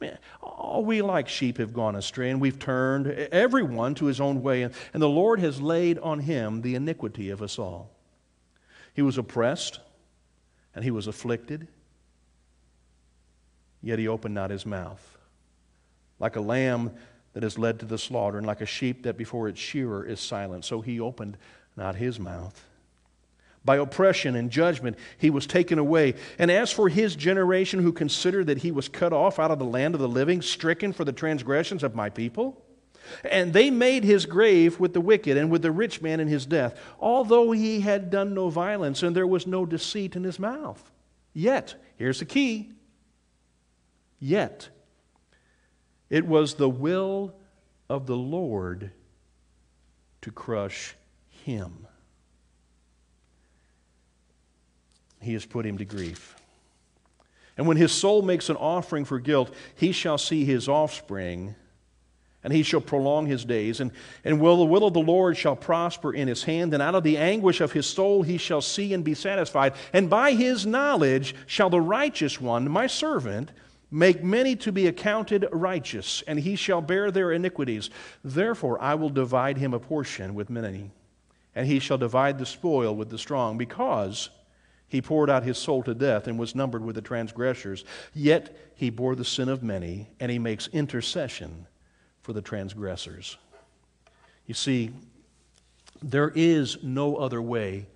Man, 0.00 0.18
all 0.40 0.84
we 0.84 1.00
like 1.00 1.28
sheep 1.28 1.58
have 1.58 1.72
gone 1.72 1.94
astray, 1.94 2.30
and 2.30 2.40
we've 2.40 2.58
turned 2.58 3.06
everyone 3.06 3.94
to 3.94 4.06
his 4.06 4.20
own 4.20 4.42
way, 4.42 4.62
and 4.62 4.72
the 4.94 5.08
Lord 5.08 5.38
has 5.38 5.62
laid 5.62 5.98
on 6.00 6.18
him 6.20 6.62
the 6.62 6.74
iniquity 6.74 7.30
of 7.30 7.40
us 7.40 7.58
all. 7.58 7.90
He 8.94 9.02
was 9.02 9.16
oppressed, 9.16 9.78
and 10.74 10.84
he 10.84 10.90
was 10.90 11.06
afflicted, 11.06 11.68
yet 13.82 13.98
he 13.98 14.08
opened 14.08 14.34
not 14.34 14.50
his 14.50 14.64
mouth. 14.64 15.18
Like 16.18 16.36
a 16.36 16.40
lamb 16.40 16.92
that 17.32 17.44
is 17.44 17.58
led 17.58 17.80
to 17.80 17.86
the 17.86 17.98
slaughter, 17.98 18.38
and 18.38 18.46
like 18.46 18.60
a 18.60 18.66
sheep 18.66 19.02
that 19.04 19.16
before 19.16 19.48
its 19.48 19.58
shearer 19.58 20.04
is 20.04 20.20
silent. 20.20 20.64
So 20.64 20.80
he 20.80 21.00
opened 21.00 21.36
not 21.76 21.96
his 21.96 22.20
mouth. 22.20 22.64
By 23.64 23.76
oppression 23.76 24.34
and 24.34 24.50
judgment 24.50 24.98
he 25.18 25.30
was 25.30 25.46
taken 25.46 25.78
away. 25.78 26.14
And 26.38 26.50
as 26.50 26.72
for 26.72 26.88
his 26.88 27.14
generation 27.14 27.80
who 27.80 27.92
considered 27.92 28.48
that 28.48 28.58
he 28.58 28.72
was 28.72 28.88
cut 28.88 29.12
off 29.12 29.38
out 29.38 29.50
of 29.50 29.58
the 29.58 29.64
land 29.64 29.94
of 29.94 30.00
the 30.00 30.08
living, 30.08 30.42
stricken 30.42 30.92
for 30.92 31.04
the 31.04 31.12
transgressions 31.12 31.82
of 31.82 31.94
my 31.94 32.10
people, 32.10 32.60
and 33.24 33.52
they 33.52 33.70
made 33.70 34.04
his 34.04 34.26
grave 34.26 34.78
with 34.78 34.92
the 34.92 35.00
wicked 35.00 35.36
and 35.36 35.50
with 35.50 35.62
the 35.62 35.70
rich 35.70 36.02
man 36.02 36.20
in 36.20 36.28
his 36.28 36.46
death, 36.46 36.78
although 37.00 37.52
he 37.52 37.80
had 37.80 38.10
done 38.10 38.34
no 38.34 38.48
violence 38.48 39.02
and 39.02 39.14
there 39.14 39.26
was 39.26 39.46
no 39.46 39.64
deceit 39.64 40.16
in 40.16 40.24
his 40.24 40.38
mouth. 40.38 40.90
Yet, 41.32 41.74
here's 41.96 42.18
the 42.18 42.24
key 42.24 42.70
yet, 44.22 44.68
it 46.08 46.24
was 46.26 46.54
the 46.54 46.68
will 46.68 47.34
of 47.88 48.06
the 48.06 48.16
Lord 48.16 48.92
to 50.22 50.30
crush 50.30 50.94
him. 51.28 51.86
He 55.20 55.32
has 55.34 55.44
put 55.44 55.66
him 55.66 55.78
to 55.78 55.84
grief. 55.84 56.36
And 57.58 57.66
when 57.66 57.76
his 57.76 57.92
soul 57.92 58.22
makes 58.22 58.48
an 58.48 58.56
offering 58.56 59.04
for 59.04 59.18
guilt, 59.18 59.52
he 59.74 59.92
shall 59.92 60.18
see 60.18 60.44
his 60.44 60.68
offspring 60.68 61.54
and 62.44 62.52
he 62.52 62.62
shall 62.62 62.80
prolong 62.80 63.26
his 63.26 63.44
days. 63.44 63.80
And, 63.80 63.92
and 64.24 64.40
will 64.40 64.56
the 64.56 64.64
will 64.64 64.84
of 64.84 64.94
the 64.94 65.00
Lord 65.00 65.36
shall 65.36 65.56
prosper 65.56 66.12
in 66.12 66.28
his 66.28 66.44
hand, 66.44 66.74
and 66.74 66.82
out 66.82 66.94
of 66.94 67.04
the 67.04 67.16
anguish 67.16 67.60
of 67.60 67.72
his 67.72 67.86
soul 67.86 68.22
he 68.22 68.36
shall 68.36 68.60
see 68.60 68.92
and 68.94 69.04
be 69.04 69.14
satisfied. 69.14 69.74
And 69.92 70.10
by 70.10 70.32
his 70.32 70.66
knowledge 70.66 71.34
shall 71.46 71.70
the 71.70 71.80
righteous 71.80 72.40
one, 72.40 72.68
my 72.68 72.86
servant, 72.86 73.52
make 73.92 74.24
many 74.24 74.56
to 74.56 74.72
be 74.72 74.86
accounted 74.86 75.46
righteous, 75.52 76.24
and 76.26 76.40
he 76.40 76.56
shall 76.56 76.80
bear 76.80 77.10
their 77.10 77.30
iniquities. 77.30 77.90
Therefore 78.24 78.80
I 78.80 78.94
will 78.94 79.10
divide 79.10 79.58
him 79.58 79.74
a 79.74 79.78
portion 79.78 80.34
with 80.34 80.50
many, 80.50 80.90
and 81.54 81.66
he 81.66 81.78
shall 81.78 81.98
divide 81.98 82.38
the 82.38 82.46
spoil 82.46 82.96
with 82.96 83.10
the 83.10 83.18
strong, 83.18 83.58
because 83.58 84.30
he 84.88 85.02
poured 85.02 85.30
out 85.30 85.42
his 85.42 85.58
soul 85.58 85.82
to 85.84 85.94
death 85.94 86.26
and 86.26 86.38
was 86.38 86.54
numbered 86.54 86.84
with 86.84 86.96
the 86.96 87.02
transgressors. 87.02 87.84
Yet 88.14 88.72
he 88.74 88.90
bore 88.90 89.14
the 89.14 89.24
sin 89.24 89.48
of 89.48 89.62
many, 89.62 90.10
and 90.18 90.30
he 90.30 90.38
makes 90.38 90.68
intercession 90.68 91.66
for 92.22 92.32
the 92.32 92.42
transgressors. 92.42 93.36
You 94.46 94.54
see, 94.54 94.90
there 96.02 96.32
is 96.34 96.82
no 96.82 97.16
other 97.16 97.40
way 97.40 97.86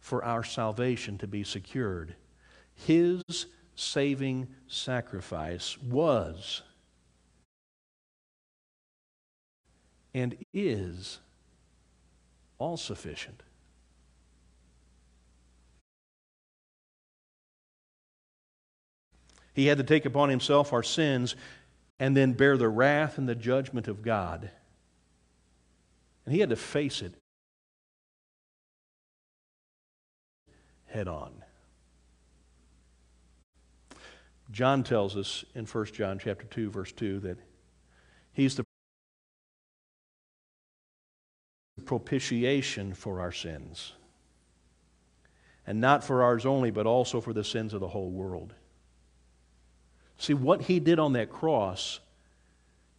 for 0.00 0.24
our 0.24 0.44
salvation 0.44 1.18
to 1.18 1.26
be 1.26 1.44
secured. 1.44 2.14
His 2.74 3.22
saving 3.76 4.48
sacrifice 4.66 5.78
was 5.78 6.62
and 10.14 10.34
is 10.52 11.18
all 12.58 12.78
sufficient. 12.78 13.42
He 19.52 19.66
had 19.66 19.78
to 19.78 19.84
take 19.84 20.04
upon 20.04 20.28
himself 20.28 20.72
our 20.72 20.82
sins 20.82 21.36
and 21.98 22.16
then 22.16 22.32
bear 22.32 22.56
the 22.56 22.68
wrath 22.68 23.18
and 23.18 23.28
the 23.28 23.34
judgment 23.34 23.88
of 23.88 24.02
God. 24.02 24.50
And 26.24 26.34
he 26.34 26.40
had 26.40 26.50
to 26.50 26.56
face 26.56 27.02
it 27.02 27.14
head 30.86 31.08
on. 31.08 31.45
John 34.50 34.82
tells 34.84 35.16
us 35.16 35.44
in 35.54 35.66
1 35.66 35.86
John 35.86 36.18
chapter 36.18 36.46
2 36.46 36.70
verse 36.70 36.92
2 36.92 37.20
that 37.20 37.38
he's 38.32 38.54
the 38.54 38.64
propitiation 41.84 42.94
for 42.94 43.20
our 43.20 43.32
sins. 43.32 43.92
And 45.66 45.80
not 45.80 46.04
for 46.04 46.22
ours 46.22 46.46
only, 46.46 46.70
but 46.70 46.86
also 46.86 47.20
for 47.20 47.32
the 47.32 47.44
sins 47.44 47.74
of 47.74 47.80
the 47.80 47.88
whole 47.88 48.10
world. 48.10 48.54
See, 50.18 50.34
what 50.34 50.62
he 50.62 50.80
did 50.80 50.98
on 50.98 51.12
that 51.14 51.30
cross 51.30 52.00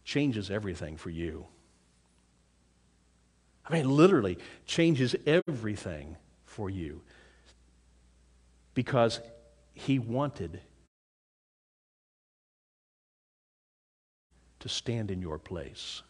changes 0.04 0.50
everything 0.50 0.96
for 0.96 1.10
you. 1.10 1.46
I 3.66 3.72
mean, 3.72 3.88
literally 3.88 4.38
changes 4.66 5.14
everything 5.26 6.16
for 6.44 6.70
you 6.70 7.02
because 8.74 9.20
he 9.74 9.98
wanted 9.98 10.60
to 14.60 14.68
stand 14.68 15.10
in 15.10 15.22
your 15.22 15.38
place. 15.38 16.02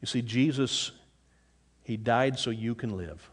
You 0.00 0.06
see, 0.06 0.22
Jesus, 0.22 0.90
he 1.82 1.96
died 1.96 2.38
so 2.38 2.50
you 2.50 2.74
can 2.74 2.96
live. 2.96 3.30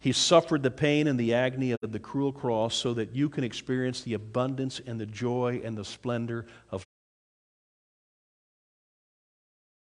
He 0.00 0.12
suffered 0.12 0.62
the 0.62 0.70
pain 0.70 1.08
and 1.08 1.18
the 1.18 1.34
agony 1.34 1.72
of 1.82 1.92
the 1.92 1.98
cruel 1.98 2.32
cross 2.32 2.74
so 2.74 2.94
that 2.94 3.14
you 3.14 3.28
can 3.28 3.42
experience 3.42 4.00
the 4.00 4.14
abundance 4.14 4.80
and 4.86 5.00
the 5.00 5.06
joy 5.06 5.60
and 5.64 5.76
the 5.76 5.84
splendor 5.84 6.46
of 6.70 6.84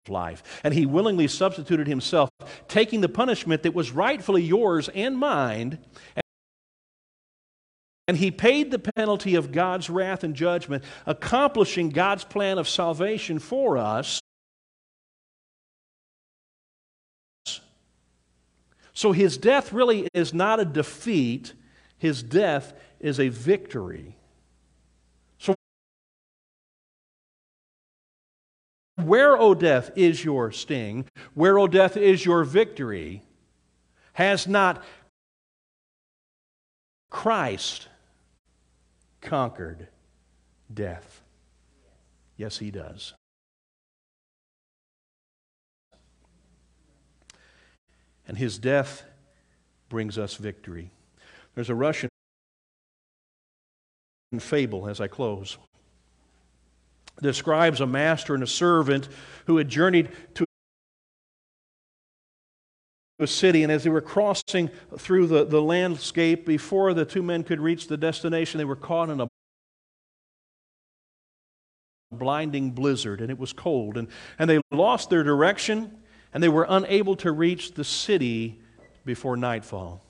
life. 0.08 0.60
And 0.62 0.72
he 0.74 0.86
willingly 0.86 1.26
substituted 1.28 1.86
himself, 1.86 2.30
taking 2.68 3.00
the 3.00 3.08
punishment 3.08 3.62
that 3.64 3.74
was 3.74 3.90
rightfully 3.90 4.42
yours 4.42 4.88
and 4.90 5.18
mine. 5.18 5.78
And 8.06 8.16
he 8.16 8.30
paid 8.30 8.70
the 8.70 8.78
penalty 8.78 9.34
of 9.34 9.50
God's 9.50 9.88
wrath 9.88 10.24
and 10.24 10.34
judgment, 10.34 10.84
accomplishing 11.06 11.88
God's 11.88 12.24
plan 12.24 12.58
of 12.58 12.68
salvation 12.68 13.38
for 13.38 13.78
us 13.78 14.20
So 18.94 19.10
his 19.10 19.36
death 19.36 19.72
really 19.72 20.08
is 20.14 20.32
not 20.32 20.60
a 20.60 20.64
defeat, 20.64 21.52
his 21.98 22.22
death 22.22 22.72
is 23.00 23.18
a 23.18 23.28
victory. 23.28 24.16
So, 25.38 25.56
where, 29.02 29.36
O 29.36 29.54
death, 29.54 29.90
is 29.96 30.24
your 30.24 30.52
sting? 30.52 31.06
Where, 31.34 31.58
O 31.58 31.66
death, 31.66 31.96
is 31.96 32.24
your 32.24 32.44
victory? 32.44 33.24
Has 34.12 34.46
not 34.46 34.84
Christ 37.10 37.88
conquered 39.24 39.88
death? 40.72 41.22
Yes, 42.36 42.58
he 42.58 42.70
does. 42.70 43.14
and 48.26 48.38
his 48.38 48.58
death 48.58 49.04
brings 49.88 50.18
us 50.18 50.34
victory. 50.34 50.90
There's 51.54 51.70
a 51.70 51.74
Russian 51.74 52.08
fable 54.38 54.88
as 54.88 55.00
I 55.00 55.06
close. 55.06 55.56
Describes 57.22 57.80
a 57.80 57.86
master 57.86 58.34
and 58.34 58.42
a 58.42 58.48
servant 58.48 59.08
who 59.46 59.58
had 59.58 59.68
journeyed 59.68 60.10
to 60.34 60.44
a 63.24 63.26
city, 63.26 63.64
and 63.64 63.72
as 63.72 63.82
they 63.82 63.90
were 63.90 64.00
crossing 64.00 64.70
through 64.96 65.26
the, 65.26 65.44
the 65.44 65.60
landscape, 65.60 66.46
before 66.46 66.94
the 66.94 67.04
two 67.04 67.22
men 67.22 67.42
could 67.42 67.60
reach 67.60 67.88
the 67.88 67.96
destination, 67.96 68.58
they 68.58 68.64
were 68.64 68.76
caught 68.76 69.10
in 69.10 69.20
a 69.20 69.28
blinding 72.12 72.70
blizzard, 72.70 73.20
and 73.20 73.30
it 73.30 73.38
was 73.38 73.52
cold, 73.52 73.96
and, 73.96 74.06
and 74.38 74.48
they 74.48 74.60
lost 74.70 75.10
their 75.10 75.24
direction 75.24 75.90
and 76.34 76.42
they 76.42 76.48
were 76.48 76.66
unable 76.68 77.14
to 77.14 77.30
reach 77.30 77.74
the 77.74 77.84
city 77.84 78.60
before 79.04 79.36
nightfall. 79.36 80.02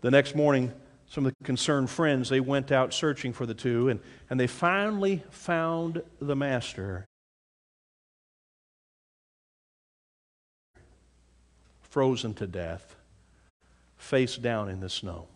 The 0.00 0.10
next 0.10 0.36
morning, 0.36 0.72
some 1.08 1.26
of 1.26 1.34
the 1.38 1.44
concerned 1.44 1.90
friends, 1.90 2.28
they 2.28 2.40
went 2.40 2.70
out 2.70 2.94
searching 2.94 3.32
for 3.32 3.44
the 3.44 3.54
two, 3.54 3.88
and, 3.88 4.00
and 4.30 4.38
they 4.38 4.46
finally 4.46 5.24
found 5.30 6.02
the 6.20 6.36
master. 6.36 7.04
Frozen 11.92 12.32
to 12.32 12.46
death, 12.46 12.96
face 13.98 14.38
down 14.38 14.70
in 14.70 14.80
the 14.80 14.88
snow. 14.88 15.28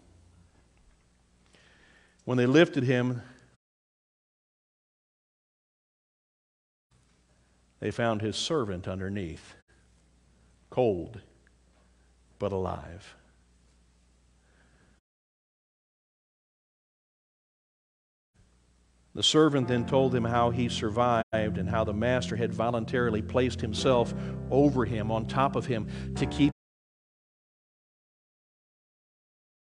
When 2.24 2.38
they 2.38 2.46
lifted 2.46 2.82
him, 2.82 3.20
they 7.78 7.90
found 7.90 8.22
his 8.22 8.36
servant 8.36 8.88
underneath, 8.88 9.54
cold 10.70 11.20
but 12.38 12.52
alive. 12.52 13.14
The 19.16 19.22
servant 19.22 19.66
then 19.66 19.86
told 19.86 20.14
him 20.14 20.24
how 20.24 20.50
he 20.50 20.68
survived 20.68 21.24
and 21.32 21.66
how 21.66 21.84
the 21.84 21.94
master 21.94 22.36
had 22.36 22.52
voluntarily 22.52 23.22
placed 23.22 23.62
himself 23.62 24.12
over 24.50 24.84
him, 24.84 25.10
on 25.10 25.24
top 25.24 25.56
of 25.56 25.64
him, 25.64 25.88
to 26.16 26.26
keep 26.26 26.52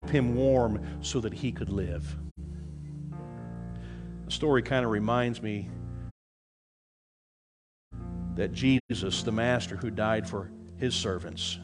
him 0.08 0.34
warm 0.34 1.04
so 1.04 1.20
that 1.20 1.32
he 1.32 1.52
could 1.52 1.70
live. 1.70 2.18
The 4.26 4.32
story 4.32 4.64
kind 4.64 4.84
of 4.84 4.90
reminds 4.90 5.44
me 5.44 5.70
that 8.34 8.52
Jesus, 8.52 9.22
the 9.22 9.32
master 9.32 9.76
who 9.76 9.92
died 9.92 10.28
for 10.28 10.50
his 10.78 10.96
servants, 10.96 11.60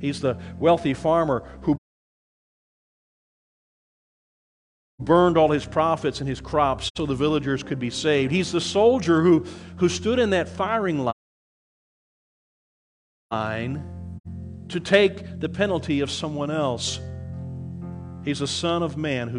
he's 0.00 0.20
the 0.20 0.36
wealthy 0.58 0.94
farmer 0.94 1.44
who 1.60 1.76
burned 5.04 5.36
all 5.36 5.50
his 5.50 5.64
profits 5.66 6.20
and 6.20 6.28
his 6.28 6.40
crops 6.40 6.90
so 6.96 7.06
the 7.06 7.14
villagers 7.14 7.62
could 7.62 7.78
be 7.78 7.90
saved. 7.90 8.32
He's 8.32 8.52
the 8.52 8.60
soldier 8.60 9.22
who, 9.22 9.44
who 9.76 9.88
stood 9.88 10.18
in 10.18 10.30
that 10.30 10.48
firing 10.48 11.10
line 13.30 13.84
to 14.68 14.80
take 14.80 15.40
the 15.40 15.48
penalty 15.48 16.00
of 16.00 16.10
someone 16.10 16.50
else. 16.50 17.00
He's 18.24 18.40
a 18.40 18.46
son 18.46 18.82
of 18.82 18.96
man 18.96 19.28
who, 19.28 19.38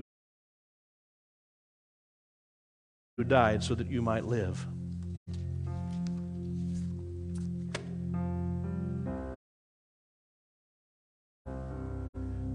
who 3.17 3.23
died 3.23 3.63
so 3.63 3.73
that 3.75 3.89
you 3.89 4.01
might 4.01 4.25
live. 4.25 4.65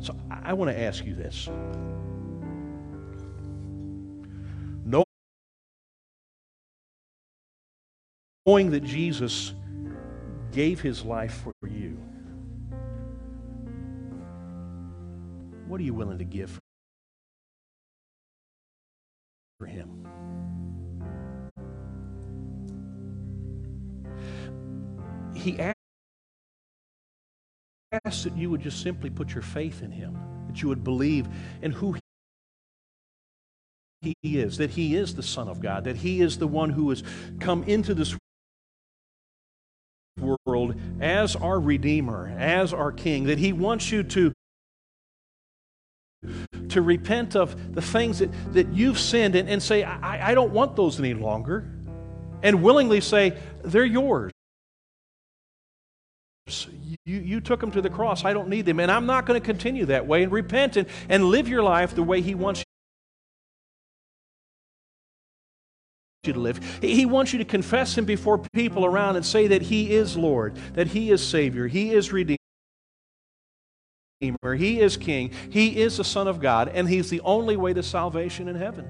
So 0.00 0.16
I 0.30 0.54
want 0.54 0.70
to 0.70 0.80
ask 0.80 1.04
you 1.04 1.14
this. 1.14 1.48
Knowing 8.46 8.70
that 8.70 8.82
Jesus 8.82 9.54
gave 10.50 10.80
his 10.80 11.04
life 11.04 11.44
for 11.44 11.68
you, 11.68 11.98
what 15.66 15.80
are 15.80 15.84
you 15.84 15.94
willing 15.94 16.18
to 16.18 16.24
give 16.24 16.58
for 19.58 19.66
him? 19.66 20.06
He 25.34 25.58
asks 25.60 25.74
that 28.24 28.36
you 28.36 28.50
would 28.50 28.62
just 28.62 28.82
simply 28.82 29.10
put 29.10 29.32
your 29.32 29.42
faith 29.42 29.82
in 29.82 29.92
him, 29.92 30.18
that 30.48 30.60
you 30.60 30.68
would 30.68 30.82
believe 30.82 31.28
in 31.62 31.72
who 31.72 31.96
he 34.00 34.16
is, 34.22 34.56
that 34.56 34.70
he 34.70 34.96
is 34.96 35.14
the 35.14 35.22
Son 35.22 35.46
of 35.46 35.60
God, 35.60 35.84
that 35.84 35.96
he 35.96 36.20
is 36.20 36.38
the 36.38 36.48
one 36.48 36.70
who 36.70 36.90
has 36.90 37.02
come 37.38 37.62
into 37.64 37.94
this 37.94 38.16
world 40.20 40.74
as 41.00 41.36
our 41.36 41.58
Redeemer, 41.58 42.34
as 42.38 42.72
our 42.72 42.92
King, 42.92 43.24
that 43.24 43.38
he 43.38 43.52
wants 43.52 43.90
you 43.90 44.02
to 44.02 44.32
to 46.68 46.82
repent 46.82 47.34
of 47.34 47.74
the 47.74 47.80
things 47.80 48.18
that, 48.18 48.30
that 48.52 48.68
you've 48.74 48.98
sinned 48.98 49.34
and, 49.34 49.48
and 49.48 49.62
say, 49.62 49.82
I, 49.82 50.32
I 50.32 50.34
don't 50.34 50.52
want 50.52 50.76
those 50.76 50.98
any 50.98 51.14
longer, 51.14 51.66
and 52.42 52.62
willingly 52.62 53.00
say, 53.00 53.38
they're 53.64 53.84
yours. 53.84 54.30
You, 57.04 57.20
you 57.20 57.40
took 57.40 57.60
them 57.60 57.70
to 57.70 57.80
the 57.80 57.90
cross. 57.90 58.24
I 58.24 58.32
don't 58.32 58.48
need 58.48 58.66
them. 58.66 58.80
And 58.80 58.90
I'm 58.90 59.06
not 59.06 59.24
going 59.24 59.40
to 59.40 59.44
continue 59.44 59.86
that 59.86 60.06
way. 60.06 60.22
And 60.24 60.32
repent 60.32 60.76
and, 60.76 60.88
and 61.08 61.24
live 61.24 61.48
your 61.48 61.62
life 61.62 61.94
the 61.94 62.02
way 62.02 62.20
He 62.20 62.34
wants 62.34 62.64
you 66.26 66.32
to 66.34 66.40
live. 66.40 66.60
He 66.82 67.06
wants 67.06 67.32
you 67.32 67.38
to 67.38 67.44
confess 67.44 67.96
Him 67.96 68.04
before 68.04 68.38
people 68.38 68.84
around 68.84 69.16
and 69.16 69.24
say 69.24 69.46
that 69.48 69.62
He 69.62 69.92
is 69.92 70.16
Lord, 70.16 70.56
that 70.74 70.88
He 70.88 71.10
is 71.10 71.26
Savior, 71.26 71.66
He 71.66 71.92
is 71.92 72.12
Redeemer. 72.12 72.36
He 74.54 74.80
is 74.80 74.98
King. 74.98 75.32
He 75.48 75.80
is 75.80 75.96
the 75.96 76.04
Son 76.04 76.28
of 76.28 76.40
God, 76.40 76.68
and 76.68 76.86
He's 76.88 77.08
the 77.08 77.22
only 77.22 77.56
way 77.56 77.72
to 77.72 77.82
salvation 77.82 78.48
in 78.48 78.56
heaven. 78.56 78.86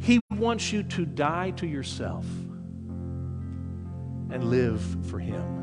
He 0.00 0.20
wants 0.30 0.72
you 0.72 0.84
to 0.84 1.04
die 1.04 1.50
to 1.52 1.66
yourself 1.66 2.24
and 4.30 4.44
live 4.44 4.80
for 5.06 5.18
Him. 5.18 5.58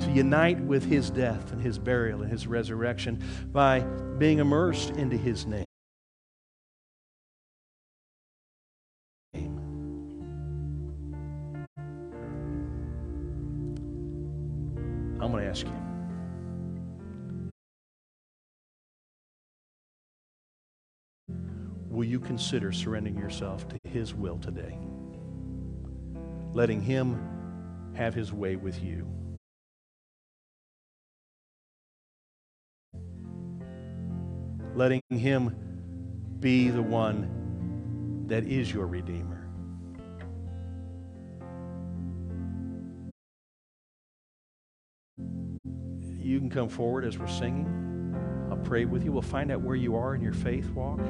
To 0.00 0.10
unite 0.10 0.60
with 0.60 0.84
His 0.84 1.10
death 1.10 1.52
and 1.52 1.60
His 1.60 1.78
burial 1.78 2.22
and 2.22 2.30
His 2.30 2.46
resurrection 2.46 3.22
by 3.52 3.80
being 4.18 4.38
immersed 4.38 4.90
into 4.90 5.16
His 5.16 5.46
name. 5.46 5.64
I'm 15.20 15.30
going 15.30 15.44
to 15.44 15.48
ask 15.48 15.66
you. 15.66 15.72
Will 21.88 22.04
you 22.04 22.18
consider 22.18 22.72
surrendering 22.72 23.18
yourself 23.18 23.68
to 23.68 23.78
His 23.84 24.14
will 24.14 24.38
today? 24.38 24.78
Letting 26.52 26.80
Him 26.80 27.92
have 27.94 28.14
His 28.14 28.32
way 28.32 28.56
with 28.56 28.82
you. 28.82 29.21
Letting 34.74 35.02
Him 35.10 36.36
be 36.40 36.70
the 36.70 36.82
one 36.82 38.24
that 38.26 38.44
is 38.44 38.72
your 38.72 38.86
Redeemer. 38.86 39.46
You 46.18 46.38
can 46.38 46.48
come 46.48 46.68
forward 46.68 47.04
as 47.04 47.18
we're 47.18 47.26
singing. 47.26 48.16
I'll 48.50 48.56
pray 48.56 48.86
with 48.86 49.04
you. 49.04 49.12
We'll 49.12 49.22
find 49.22 49.52
out 49.52 49.60
where 49.60 49.76
you 49.76 49.96
are 49.96 50.14
in 50.14 50.22
your 50.22 50.32
faith 50.32 50.70
walk. 50.70 51.00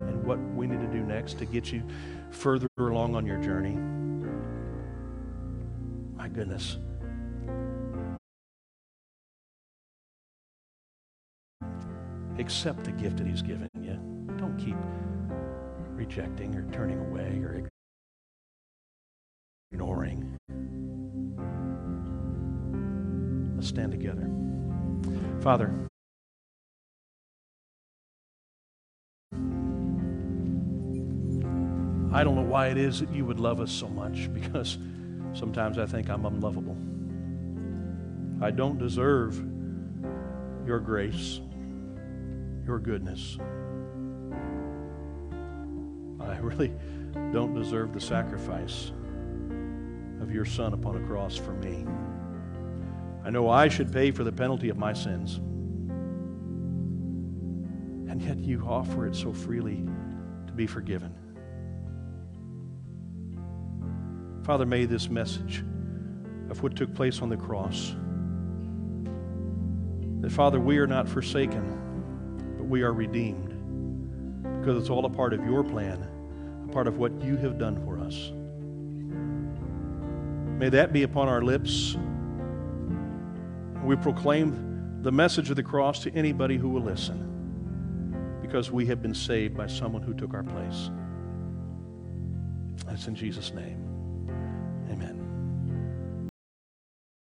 And 0.00 0.24
what 0.24 0.38
we 0.54 0.68
need 0.68 0.80
to 0.80 0.86
do 0.86 1.02
next 1.02 1.38
to 1.38 1.44
get 1.44 1.72
you 1.72 1.82
further 2.30 2.68
along 2.78 3.16
on 3.16 3.26
your 3.26 3.38
journey. 3.38 3.76
My 6.16 6.28
goodness. 6.28 6.78
Accept 12.38 12.84
the 12.84 12.92
gift 12.92 13.18
that 13.18 13.26
He's 13.26 13.42
given 13.42 13.68
you. 13.80 13.98
Don't 14.38 14.56
keep 14.58 14.76
rejecting 15.94 16.54
or 16.54 16.62
turning 16.72 16.98
away 16.98 17.40
or 17.42 17.68
ignoring. 19.72 20.36
Let's 23.56 23.68
stand 23.68 23.92
together. 23.92 24.28
Father, 25.40 25.72
I 32.14 32.24
don't 32.24 32.34
know 32.34 32.42
why 32.42 32.68
it 32.68 32.76
is 32.76 33.00
that 33.00 33.10
you 33.14 33.24
would 33.24 33.40
love 33.40 33.60
us 33.60 33.72
so 33.72 33.88
much 33.88 34.32
because 34.34 34.78
sometimes 35.32 35.78
I 35.78 35.86
think 35.86 36.10
I'm 36.10 36.26
unlovable. 36.26 36.76
I 38.44 38.50
don't 38.50 38.78
deserve 38.78 39.36
your 40.66 40.78
grace, 40.80 41.40
your 42.66 42.78
goodness. 42.78 43.38
I 46.20 46.38
really 46.38 46.72
don't 47.32 47.54
deserve 47.54 47.92
the 47.92 48.00
sacrifice 48.00 48.92
of 50.20 50.32
your 50.32 50.44
Son 50.44 50.72
upon 50.72 51.02
a 51.02 51.06
cross 51.06 51.36
for 51.36 51.52
me. 51.54 51.84
I 53.24 53.30
know 53.30 53.48
I 53.48 53.68
should 53.68 53.92
pay 53.92 54.10
for 54.10 54.24
the 54.24 54.32
penalty 54.32 54.68
of 54.68 54.76
my 54.76 54.92
sins. 54.92 55.36
And 58.10 58.20
yet 58.22 58.38
you 58.38 58.64
offer 58.66 59.06
it 59.06 59.16
so 59.16 59.32
freely 59.32 59.84
to 60.46 60.52
be 60.52 60.66
forgiven. 60.66 61.14
Father, 64.44 64.66
may 64.66 64.84
this 64.86 65.08
message 65.08 65.64
of 66.50 66.62
what 66.62 66.76
took 66.76 66.94
place 66.94 67.22
on 67.22 67.28
the 67.28 67.36
cross, 67.36 67.94
that 70.20 70.30
Father, 70.30 70.60
we 70.60 70.78
are 70.78 70.86
not 70.86 71.08
forsaken, 71.08 71.81
we 72.72 72.82
are 72.82 72.94
redeemed 72.94 73.50
because 74.58 74.80
it's 74.80 74.88
all 74.88 75.04
a 75.04 75.10
part 75.10 75.34
of 75.34 75.44
your 75.44 75.62
plan, 75.62 76.08
a 76.66 76.72
part 76.72 76.86
of 76.86 76.96
what 76.96 77.12
you 77.20 77.36
have 77.36 77.58
done 77.58 77.76
for 77.84 77.98
us. 77.98 78.32
May 80.58 80.70
that 80.70 80.90
be 80.90 81.02
upon 81.02 81.28
our 81.28 81.42
lips. 81.42 81.98
We 83.84 83.94
proclaim 83.96 85.02
the 85.02 85.12
message 85.12 85.50
of 85.50 85.56
the 85.56 85.62
cross 85.62 86.02
to 86.04 86.14
anybody 86.14 86.56
who 86.56 86.70
will 86.70 86.80
listen 86.80 88.38
because 88.40 88.70
we 88.70 88.86
have 88.86 89.02
been 89.02 89.14
saved 89.14 89.54
by 89.54 89.66
someone 89.66 90.00
who 90.00 90.14
took 90.14 90.32
our 90.32 90.42
place. 90.42 90.90
That's 92.86 93.06
in 93.06 93.14
Jesus' 93.14 93.52
name. 93.52 93.84
Amen. 94.90 95.21